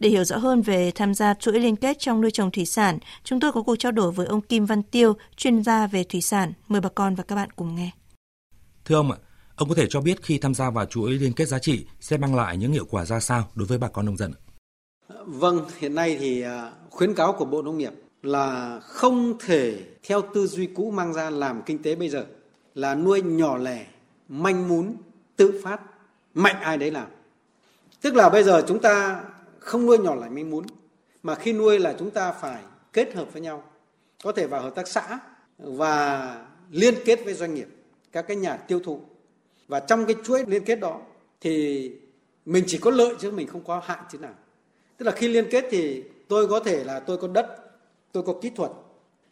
Để 0.00 0.08
hiểu 0.08 0.24
rõ 0.24 0.36
hơn 0.36 0.62
về 0.62 0.90
tham 0.94 1.14
gia 1.14 1.34
chuỗi 1.34 1.60
liên 1.60 1.76
kết 1.76 1.98
trong 1.98 2.20
nuôi 2.20 2.30
trồng 2.30 2.50
thủy 2.50 2.66
sản, 2.66 2.98
chúng 3.24 3.40
tôi 3.40 3.52
có 3.52 3.62
cuộc 3.62 3.76
trao 3.76 3.92
đổi 3.92 4.12
với 4.12 4.26
ông 4.26 4.40
Kim 4.40 4.66
Văn 4.66 4.82
Tiêu, 4.82 5.16
chuyên 5.36 5.62
gia 5.62 5.86
về 5.86 6.04
thủy 6.04 6.20
sản. 6.20 6.52
Mời 6.68 6.80
bà 6.80 6.88
con 6.88 7.14
và 7.14 7.22
các 7.22 7.34
bạn 7.34 7.48
cùng 7.56 7.74
nghe. 7.74 7.90
Thưa 8.84 8.96
ông 8.96 9.10
ạ, 9.10 9.18
ông 9.56 9.68
có 9.68 9.74
thể 9.74 9.86
cho 9.90 10.00
biết 10.00 10.22
khi 10.22 10.38
tham 10.38 10.54
gia 10.54 10.70
vào 10.70 10.86
chuỗi 10.86 11.10
liên 11.10 11.32
kết 11.32 11.48
giá 11.48 11.58
trị 11.58 11.86
sẽ 12.00 12.16
mang 12.16 12.34
lại 12.34 12.56
những 12.56 12.72
hiệu 12.72 12.84
quả 12.90 13.04
ra 13.04 13.20
sao 13.20 13.48
đối 13.54 13.66
với 13.66 13.78
bà 13.78 13.88
con 13.88 14.06
nông 14.06 14.16
dân? 14.16 14.32
Vâng, 15.26 15.64
hiện 15.78 15.94
nay 15.94 16.16
thì 16.20 16.42
à, 16.42 16.72
khuyến 16.90 17.14
cáo 17.14 17.32
của 17.32 17.44
Bộ 17.44 17.62
Nông 17.62 17.78
nghiệp 17.78 17.92
là 18.22 18.80
không 18.82 19.38
thể 19.46 19.78
theo 20.02 20.22
tư 20.34 20.46
duy 20.46 20.66
cũ 20.66 20.90
mang 20.90 21.12
ra 21.12 21.30
làm 21.30 21.62
kinh 21.66 21.82
tế 21.82 21.94
bây 21.94 22.08
giờ 22.08 22.26
là 22.74 22.94
nuôi 22.94 23.22
nhỏ 23.22 23.58
lẻ, 23.58 23.86
manh 24.30 24.68
mún, 24.68 24.96
tự 25.36 25.60
phát, 25.64 25.80
mạnh 26.34 26.56
ai 26.60 26.78
đấy 26.78 26.90
làm. 26.90 27.06
Tức 28.00 28.14
là 28.14 28.28
bây 28.28 28.44
giờ 28.44 28.64
chúng 28.68 28.80
ta 28.80 29.24
không 29.58 29.86
nuôi 29.86 29.98
nhỏ 29.98 30.14
lại 30.14 30.30
manh 30.30 30.50
mún 30.50 30.64
mà 31.22 31.34
khi 31.34 31.52
nuôi 31.52 31.78
là 31.78 31.94
chúng 31.98 32.10
ta 32.10 32.32
phải 32.32 32.62
kết 32.92 33.14
hợp 33.14 33.32
với 33.32 33.42
nhau 33.42 33.64
có 34.22 34.32
thể 34.32 34.46
vào 34.46 34.62
hợp 34.62 34.74
tác 34.74 34.88
xã 34.88 35.18
và 35.58 36.46
liên 36.70 36.94
kết 37.04 37.24
với 37.24 37.34
doanh 37.34 37.54
nghiệp 37.54 37.68
các 38.12 38.22
cái 38.22 38.36
nhà 38.36 38.56
tiêu 38.56 38.80
thụ. 38.80 39.00
Và 39.68 39.80
trong 39.80 40.06
cái 40.06 40.16
chuỗi 40.24 40.44
liên 40.46 40.64
kết 40.64 40.76
đó 40.76 41.00
thì 41.40 41.92
mình 42.46 42.64
chỉ 42.66 42.78
có 42.78 42.90
lợi 42.90 43.14
chứ 43.20 43.30
mình 43.30 43.46
không 43.46 43.64
có 43.64 43.82
hại 43.84 43.98
chứ 44.12 44.18
nào. 44.18 44.34
Tức 44.96 45.06
là 45.06 45.12
khi 45.12 45.28
liên 45.28 45.46
kết 45.50 45.64
thì 45.70 46.04
tôi 46.28 46.48
có 46.48 46.60
thể 46.60 46.84
là 46.84 47.00
tôi 47.00 47.16
có 47.16 47.28
đất 47.28 47.56
tôi 48.12 48.22
có 48.22 48.34
kỹ 48.42 48.50
thuật 48.50 48.70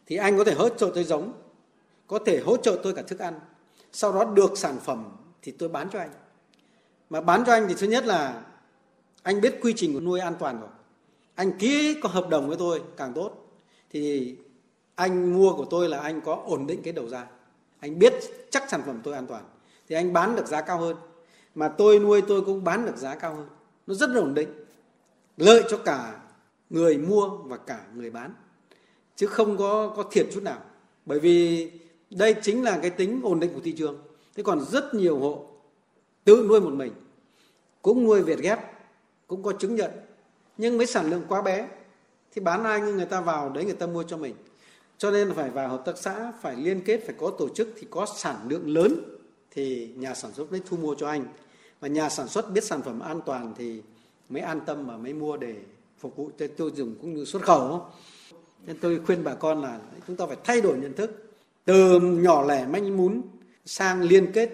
thì 0.05 0.15
anh 0.15 0.37
có 0.37 0.43
thể 0.43 0.53
hỗ 0.53 0.69
trợ 0.69 0.91
tôi 0.95 1.03
giống 1.03 1.33
có 2.07 2.19
thể 2.25 2.39
hỗ 2.39 2.57
trợ 2.57 2.79
tôi 2.83 2.93
cả 2.93 3.01
thức 3.01 3.19
ăn 3.19 3.39
sau 3.91 4.13
đó 4.13 4.23
được 4.23 4.57
sản 4.57 4.77
phẩm 4.83 5.11
thì 5.41 5.51
tôi 5.51 5.69
bán 5.69 5.89
cho 5.89 5.99
anh 5.99 6.11
Mà 7.09 7.21
bán 7.21 7.43
cho 7.45 7.53
anh 7.53 7.67
thì 7.67 7.75
thứ 7.77 7.87
nhất 7.87 8.05
là 8.05 8.43
anh 9.23 9.41
biết 9.41 9.59
quy 9.61 9.73
trình 9.75 9.93
của 9.93 9.99
nuôi 9.99 10.19
an 10.19 10.35
toàn 10.39 10.59
rồi. 10.59 10.69
Anh 11.35 11.57
ký 11.57 11.99
có 12.01 12.09
hợp 12.09 12.29
đồng 12.29 12.47
với 12.47 12.57
tôi 12.57 12.81
càng 12.97 13.13
tốt. 13.13 13.31
Thì 13.89 14.35
anh 14.95 15.33
mua 15.33 15.55
của 15.55 15.65
tôi 15.69 15.89
là 15.89 15.99
anh 15.99 16.21
có 16.21 16.43
ổn 16.45 16.67
định 16.67 16.81
cái 16.83 16.93
đầu 16.93 17.07
ra. 17.07 17.25
Anh 17.79 17.99
biết 17.99 18.13
chắc 18.49 18.69
sản 18.69 18.81
phẩm 18.85 18.99
tôi 19.03 19.13
an 19.13 19.27
toàn. 19.27 19.43
Thì 19.89 19.95
anh 19.95 20.13
bán 20.13 20.35
được 20.35 20.47
giá 20.47 20.61
cao 20.61 20.77
hơn. 20.77 20.95
Mà 21.55 21.67
tôi 21.67 21.99
nuôi 21.99 22.21
tôi 22.27 22.41
cũng 22.41 22.63
bán 22.63 22.85
được 22.85 22.97
giá 22.97 23.15
cao 23.15 23.35
hơn. 23.35 23.47
Nó 23.87 23.93
rất 23.93 24.09
là 24.09 24.19
ổn 24.19 24.33
định. 24.33 24.49
Lợi 25.37 25.63
cho 25.69 25.77
cả 25.77 26.19
người 26.69 26.97
mua 26.97 27.29
và 27.29 27.57
cả 27.57 27.85
người 27.95 28.11
bán. 28.11 28.33
Chứ 29.15 29.27
không 29.27 29.57
có 29.57 29.93
có 29.95 30.03
thiệt 30.11 30.27
chút 30.33 30.43
nào. 30.43 30.61
Bởi 31.05 31.19
vì 31.19 31.71
đây 32.09 32.35
chính 32.41 32.63
là 32.63 32.79
cái 32.81 32.89
tính 32.89 33.21
ổn 33.23 33.39
định 33.39 33.53
của 33.53 33.61
thị 33.63 33.71
trường. 33.77 33.97
Thế 34.35 34.43
còn 34.43 34.65
rất 34.71 34.93
nhiều 34.93 35.19
hộ 35.19 35.45
tự 36.23 36.45
nuôi 36.49 36.61
một 36.61 36.73
mình, 36.73 36.93
cũng 37.81 38.03
nuôi 38.03 38.21
Việt 38.21 38.39
ghép, 38.39 38.59
cũng 39.27 39.43
có 39.43 39.51
chứng 39.51 39.75
nhận, 39.75 39.91
nhưng 40.57 40.77
với 40.77 40.85
sản 40.85 41.09
lượng 41.09 41.23
quá 41.29 41.41
bé, 41.41 41.67
thì 42.33 42.41
bán 42.41 42.63
ai 42.63 42.81
người 42.81 43.05
ta 43.05 43.21
vào 43.21 43.49
đấy 43.49 43.65
người 43.65 43.73
ta 43.73 43.87
mua 43.87 44.03
cho 44.03 44.17
mình. 44.17 44.35
Cho 44.97 45.11
nên 45.11 45.33
phải 45.33 45.49
vào 45.49 45.69
hợp 45.69 45.81
tác 45.85 45.97
xã, 45.97 46.31
phải 46.41 46.55
liên 46.55 46.81
kết, 46.81 47.01
phải 47.05 47.15
có 47.17 47.31
tổ 47.37 47.49
chức, 47.49 47.67
thì 47.79 47.87
có 47.89 48.05
sản 48.17 48.35
lượng 48.49 48.73
lớn, 48.73 48.95
thì 49.51 49.89
nhà 49.95 50.15
sản 50.15 50.33
xuất 50.33 50.51
mới 50.51 50.61
thu 50.65 50.77
mua 50.77 50.95
cho 50.95 51.07
anh. 51.07 51.25
Và 51.79 51.87
nhà 51.87 52.09
sản 52.09 52.27
xuất 52.27 52.51
biết 52.51 52.63
sản 52.63 52.81
phẩm 52.81 52.99
an 52.99 53.21
toàn 53.25 53.53
thì 53.57 53.81
mới 54.29 54.41
an 54.41 54.61
tâm 54.65 54.87
mà 54.87 54.97
mới 54.97 55.13
mua 55.13 55.37
để 55.37 55.55
phục 55.99 56.15
vụ 56.15 56.29
cho 56.39 56.47
tiêu 56.57 56.69
dùng 56.75 56.95
cũng 57.01 57.13
như 57.13 57.25
xuất 57.25 57.41
khẩu. 57.41 57.85
Nên 58.65 58.77
tôi 58.81 58.99
khuyên 59.05 59.23
bà 59.23 59.35
con 59.35 59.61
là 59.61 59.79
chúng 60.07 60.15
ta 60.15 60.25
phải 60.25 60.37
thay 60.43 60.61
đổi 60.61 60.77
nhận 60.77 60.93
thức 60.93 61.28
từ 61.69 61.99
nhỏ 61.99 62.43
lẻ 62.43 62.65
manh 62.65 62.97
mún 62.97 63.21
sang 63.65 64.01
liên 64.01 64.31
kết 64.31 64.49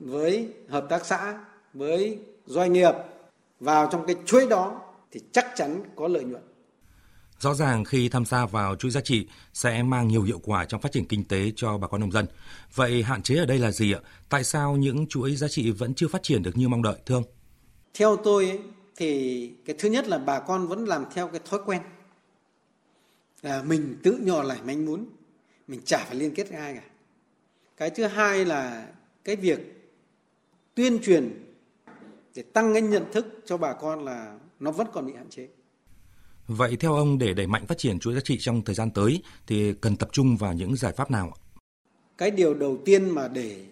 với 0.00 0.48
hợp 0.68 0.86
tác 0.88 1.06
xã 1.06 1.38
với 1.74 2.18
doanh 2.46 2.72
nghiệp 2.72 2.92
vào 3.60 3.88
trong 3.92 4.06
cái 4.06 4.16
chuỗi 4.26 4.46
đó 4.46 4.80
thì 5.12 5.20
chắc 5.32 5.46
chắn 5.56 5.82
có 5.96 6.08
lợi 6.08 6.24
nhuận. 6.24 6.42
Rõ 7.38 7.54
ràng 7.54 7.84
khi 7.84 8.08
tham 8.08 8.24
gia 8.24 8.46
vào 8.46 8.76
chuỗi 8.76 8.90
giá 8.90 9.00
trị 9.00 9.26
sẽ 9.54 9.82
mang 9.82 10.08
nhiều 10.08 10.22
hiệu 10.22 10.40
quả 10.44 10.64
trong 10.64 10.80
phát 10.80 10.92
triển 10.92 11.04
kinh 11.04 11.24
tế 11.24 11.52
cho 11.56 11.78
bà 11.78 11.88
con 11.88 12.00
nông 12.00 12.12
dân. 12.12 12.26
Vậy 12.74 13.02
hạn 13.02 13.22
chế 13.22 13.36
ở 13.36 13.46
đây 13.46 13.58
là 13.58 13.70
gì 13.70 13.92
ạ? 13.92 14.00
Tại 14.28 14.44
sao 14.44 14.76
những 14.76 15.06
chuỗi 15.06 15.36
giá 15.36 15.48
trị 15.48 15.70
vẫn 15.70 15.94
chưa 15.94 16.08
phát 16.08 16.22
triển 16.22 16.42
được 16.42 16.56
như 16.56 16.68
mong 16.68 16.82
đợi 16.82 16.96
thưa 17.06 17.14
ông? 17.14 17.24
Theo 17.94 18.16
tôi 18.16 18.44
ấy, 18.50 18.58
thì 18.96 19.52
cái 19.64 19.76
thứ 19.78 19.88
nhất 19.88 20.08
là 20.08 20.18
bà 20.18 20.40
con 20.40 20.66
vẫn 20.66 20.84
làm 20.84 21.04
theo 21.14 21.28
cái 21.28 21.40
thói 21.50 21.60
quen 21.66 21.82
là 23.42 23.62
mình 23.62 23.96
tự 24.02 24.18
nhỏ 24.22 24.42
lẻ 24.42 24.56
manh 24.64 24.86
muốn 24.86 25.06
mình 25.68 25.80
chả 25.84 26.04
phải 26.04 26.16
liên 26.16 26.34
kết 26.34 26.48
với 26.48 26.58
ai 26.58 26.74
cả 26.74 26.82
cái 27.76 27.90
thứ 27.90 28.04
hai 28.06 28.44
là 28.44 28.88
cái 29.24 29.36
việc 29.36 29.60
tuyên 30.74 30.98
truyền 31.02 31.44
để 32.34 32.42
tăng 32.42 32.72
cái 32.72 32.82
nhận 32.82 33.04
thức 33.12 33.26
cho 33.46 33.56
bà 33.56 33.72
con 33.72 34.04
là 34.04 34.38
nó 34.60 34.70
vẫn 34.70 34.86
còn 34.92 35.06
bị 35.06 35.12
hạn 35.16 35.30
chế. 35.30 35.48
Vậy 36.46 36.76
theo 36.76 36.94
ông 36.94 37.18
để 37.18 37.34
đẩy 37.34 37.46
mạnh 37.46 37.66
phát 37.66 37.78
triển 37.78 37.98
chuỗi 37.98 38.14
giá 38.14 38.20
trị 38.20 38.36
trong 38.40 38.62
thời 38.62 38.74
gian 38.74 38.90
tới 38.90 39.22
thì 39.46 39.72
cần 39.80 39.96
tập 39.96 40.08
trung 40.12 40.36
vào 40.36 40.52
những 40.52 40.76
giải 40.76 40.92
pháp 40.92 41.10
nào? 41.10 41.36
Cái 42.18 42.30
điều 42.30 42.54
đầu 42.54 42.78
tiên 42.84 43.10
mà 43.10 43.28
để 43.28 43.66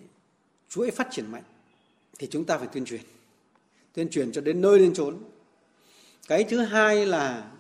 chuỗi 0.69 0.91
phát 0.91 1.09
triển 1.11 1.33
mạnh 1.33 1.43
thì 2.19 2.27
chúng 2.31 2.45
ta 2.45 2.59
phải 2.59 2.69
tuyên 2.73 2.85
truyền. 2.85 3.01
Tuyên 3.93 4.11
truyền 4.11 4.33
cho 4.33 4.41
đến 4.41 4.61
nơi 4.61 4.79
đến 4.79 4.95
chốn. 4.95 5.19
Cái 6.29 6.45
thứ 6.45 6.59
hai 6.61 7.07
là 7.07 7.51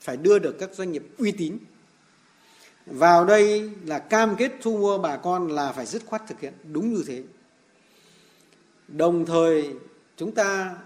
phải 0.00 0.16
đưa 0.16 0.38
được 0.38 0.56
các 0.58 0.74
doanh 0.74 0.92
nghiệp 0.92 1.02
uy 1.18 1.32
tín 1.32 1.58
vào 2.86 3.24
đây 3.24 3.70
là 3.84 3.98
cam 3.98 4.36
kết 4.36 4.52
thu 4.60 4.76
mua 4.76 4.98
bà 4.98 5.16
con 5.16 5.48
là 5.48 5.72
phải 5.72 5.86
dứt 5.86 6.02
khoát 6.06 6.22
thực 6.26 6.40
hiện, 6.40 6.54
đúng 6.72 6.94
như 6.94 7.04
thế. 7.06 7.22
Đồng 8.88 9.26
thời, 9.26 9.74
chúng 10.16 10.32
ta 10.32 10.76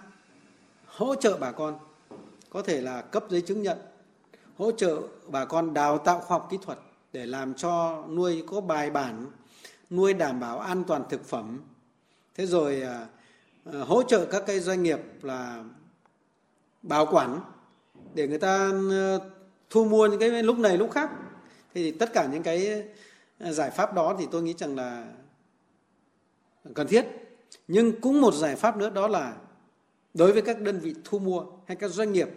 hỗ 0.87 1.14
trợ 1.14 1.37
bà 1.40 1.52
con, 1.52 1.78
có 2.50 2.62
thể 2.62 2.80
là 2.80 3.02
cấp 3.02 3.24
giấy 3.30 3.40
chứng 3.40 3.62
nhận, 3.62 3.78
hỗ 4.57 4.72
trợ 4.72 5.00
bà 5.26 5.44
con 5.44 5.74
đào 5.74 5.98
tạo 5.98 6.20
khoa 6.20 6.38
học 6.38 6.48
kỹ 6.50 6.59
thuật 6.62 6.78
để 7.12 7.26
làm 7.26 7.54
cho 7.54 8.04
nuôi 8.09 8.44
có 8.46 8.61
bài 8.61 8.90
bản, 8.90 9.26
nuôi 9.90 10.12
đảm 10.12 10.40
bảo 10.40 10.59
an 10.59 10.85
toàn 10.85 11.02
thực 11.11 11.24
phẩm. 11.24 11.61
Thế 12.35 12.46
rồi 12.46 12.83
à, 12.83 13.07
à, 13.64 13.78
hỗ 13.87 14.02
trợ 14.02 14.24
các 14.24 14.42
cái 14.46 14.61
doanh 14.61 14.83
nghiệp 14.83 15.00
là 15.22 15.64
bảo 16.83 17.07
quản 17.07 17.40
để 18.14 18.28
người 18.28 18.38
ta 18.38 18.70
à, 18.90 19.18
thu 19.70 19.85
mua 19.85 20.07
những 20.07 20.20
cái 20.20 20.42
lúc 20.42 20.59
này 20.59 20.78
lúc 20.78 20.90
khác 20.90 21.11
thế 21.75 21.83
thì 21.83 21.91
tất 21.91 22.13
cả 22.13 22.29
những 22.33 22.43
cái 22.43 22.83
ờ, 23.39 23.53
giải 23.53 23.71
pháp 23.71 23.95
đó 23.95 24.17
thì 24.19 24.27
tôi 24.31 24.43
nghĩ 24.43 24.55
rằng 24.59 24.77
là 24.77 25.13
cần 26.75 26.87
thiết. 26.87 27.07
Nhưng 27.69 28.01
cũng 28.01 28.21
một 28.21 28.35
giải 28.35 28.57
pháp 28.57 28.77
nữa 28.77 28.91
đó 28.91 29.09
là 29.09 29.37
đối 30.15 30.33
với 30.33 30.43
các 30.43 30.61
đơn 30.61 30.81
vị 30.81 30.95
thu 31.05 31.19
mua 31.19 31.45
hay 31.67 31.77
các 31.77 31.89
doanh 31.89 32.13
nghiệp 32.13 32.29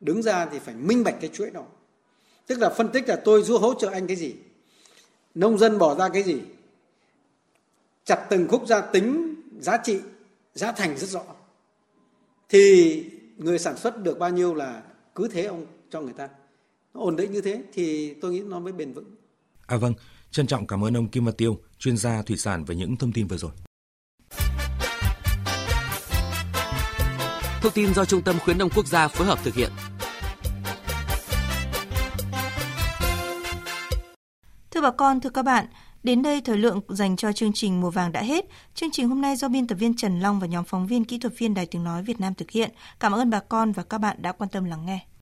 đứng 0.00 0.22
ra 0.22 0.46
thì 0.46 0.58
phải 0.58 0.74
minh 0.74 1.04
bạch 1.04 1.14
cái 1.20 1.30
chuỗi 1.32 1.50
đó. 1.50 1.64
Tức 2.46 2.58
là 2.58 2.70
phân 2.70 2.88
tích 2.88 3.08
là 3.08 3.16
tôi 3.24 3.42
giúp 3.42 3.58
hỗ 3.58 3.74
trợ 3.74 3.88
anh 3.88 4.06
cái 4.06 4.16
gì, 4.16 4.34
nông 5.34 5.58
dân 5.58 5.78
bỏ 5.78 5.94
ra 5.94 6.08
cái 6.08 6.22
gì, 6.22 6.40
chặt 8.04 8.26
từng 8.30 8.48
khúc 8.48 8.66
ra 8.66 8.80
tính 8.80 9.34
giá 9.60 9.76
trị, 9.84 10.00
giá 10.54 10.72
thành 10.72 10.96
rất 10.96 11.06
rõ. 11.06 11.24
Thì 12.48 13.04
người 13.36 13.58
sản 13.58 13.76
xuất 13.76 14.02
được 14.02 14.18
bao 14.18 14.30
nhiêu 14.30 14.54
là 14.54 14.82
cứ 15.14 15.28
thế 15.28 15.44
ông 15.44 15.66
cho 15.90 16.00
người 16.00 16.12
ta 16.12 16.28
ổn 16.94 17.16
định 17.16 17.32
như 17.32 17.40
thế 17.40 17.62
thì 17.72 18.14
tôi 18.14 18.32
nghĩ 18.32 18.40
nó 18.40 18.60
mới 18.60 18.72
bền 18.72 18.92
vững 18.92 19.14
à 19.66 19.76
vâng 19.76 19.94
trân 20.30 20.46
trọng 20.46 20.66
cảm 20.66 20.84
ơn 20.84 20.96
ông 20.96 21.08
Kim 21.08 21.24
Văn 21.24 21.34
Tiêu 21.34 21.58
chuyên 21.78 21.96
gia 21.96 22.22
thủy 22.22 22.36
sản 22.36 22.64
về 22.64 22.74
những 22.74 22.96
thông 22.96 23.12
tin 23.12 23.26
vừa 23.26 23.36
rồi 23.36 23.50
Thông 27.62 27.72
tin 27.72 27.94
do 27.94 28.04
Trung 28.04 28.22
tâm 28.22 28.38
Khuyến 28.38 28.58
nông 28.58 28.70
Quốc 28.70 28.86
gia 28.86 29.08
phối 29.08 29.26
hợp 29.26 29.38
thực 29.44 29.54
hiện. 29.54 29.70
Thưa 34.70 34.80
bà 34.80 34.90
con, 34.90 35.20
thưa 35.20 35.30
các 35.30 35.42
bạn, 35.42 35.66
đến 36.02 36.22
đây 36.22 36.40
thời 36.40 36.56
lượng 36.56 36.80
dành 36.88 37.16
cho 37.16 37.32
chương 37.32 37.52
trình 37.54 37.80
Mùa 37.80 37.90
vàng 37.90 38.12
đã 38.12 38.22
hết. 38.22 38.44
Chương 38.74 38.90
trình 38.90 39.08
hôm 39.08 39.20
nay 39.20 39.36
do 39.36 39.48
biên 39.48 39.66
tập 39.66 39.74
viên 39.74 39.96
Trần 39.96 40.20
Long 40.20 40.40
và 40.40 40.46
nhóm 40.46 40.64
phóng 40.64 40.86
viên 40.86 41.04
kỹ 41.04 41.18
thuật 41.18 41.38
viên 41.38 41.54
Đài 41.54 41.66
Tiếng 41.66 41.84
Nói 41.84 42.02
Việt 42.02 42.20
Nam 42.20 42.34
thực 42.34 42.50
hiện. 42.50 42.70
Cảm 43.00 43.12
ơn 43.12 43.30
bà 43.30 43.40
con 43.40 43.72
và 43.72 43.82
các 43.82 43.98
bạn 43.98 44.22
đã 44.22 44.32
quan 44.32 44.50
tâm 44.50 44.64
lắng 44.64 44.86
nghe. 44.86 45.06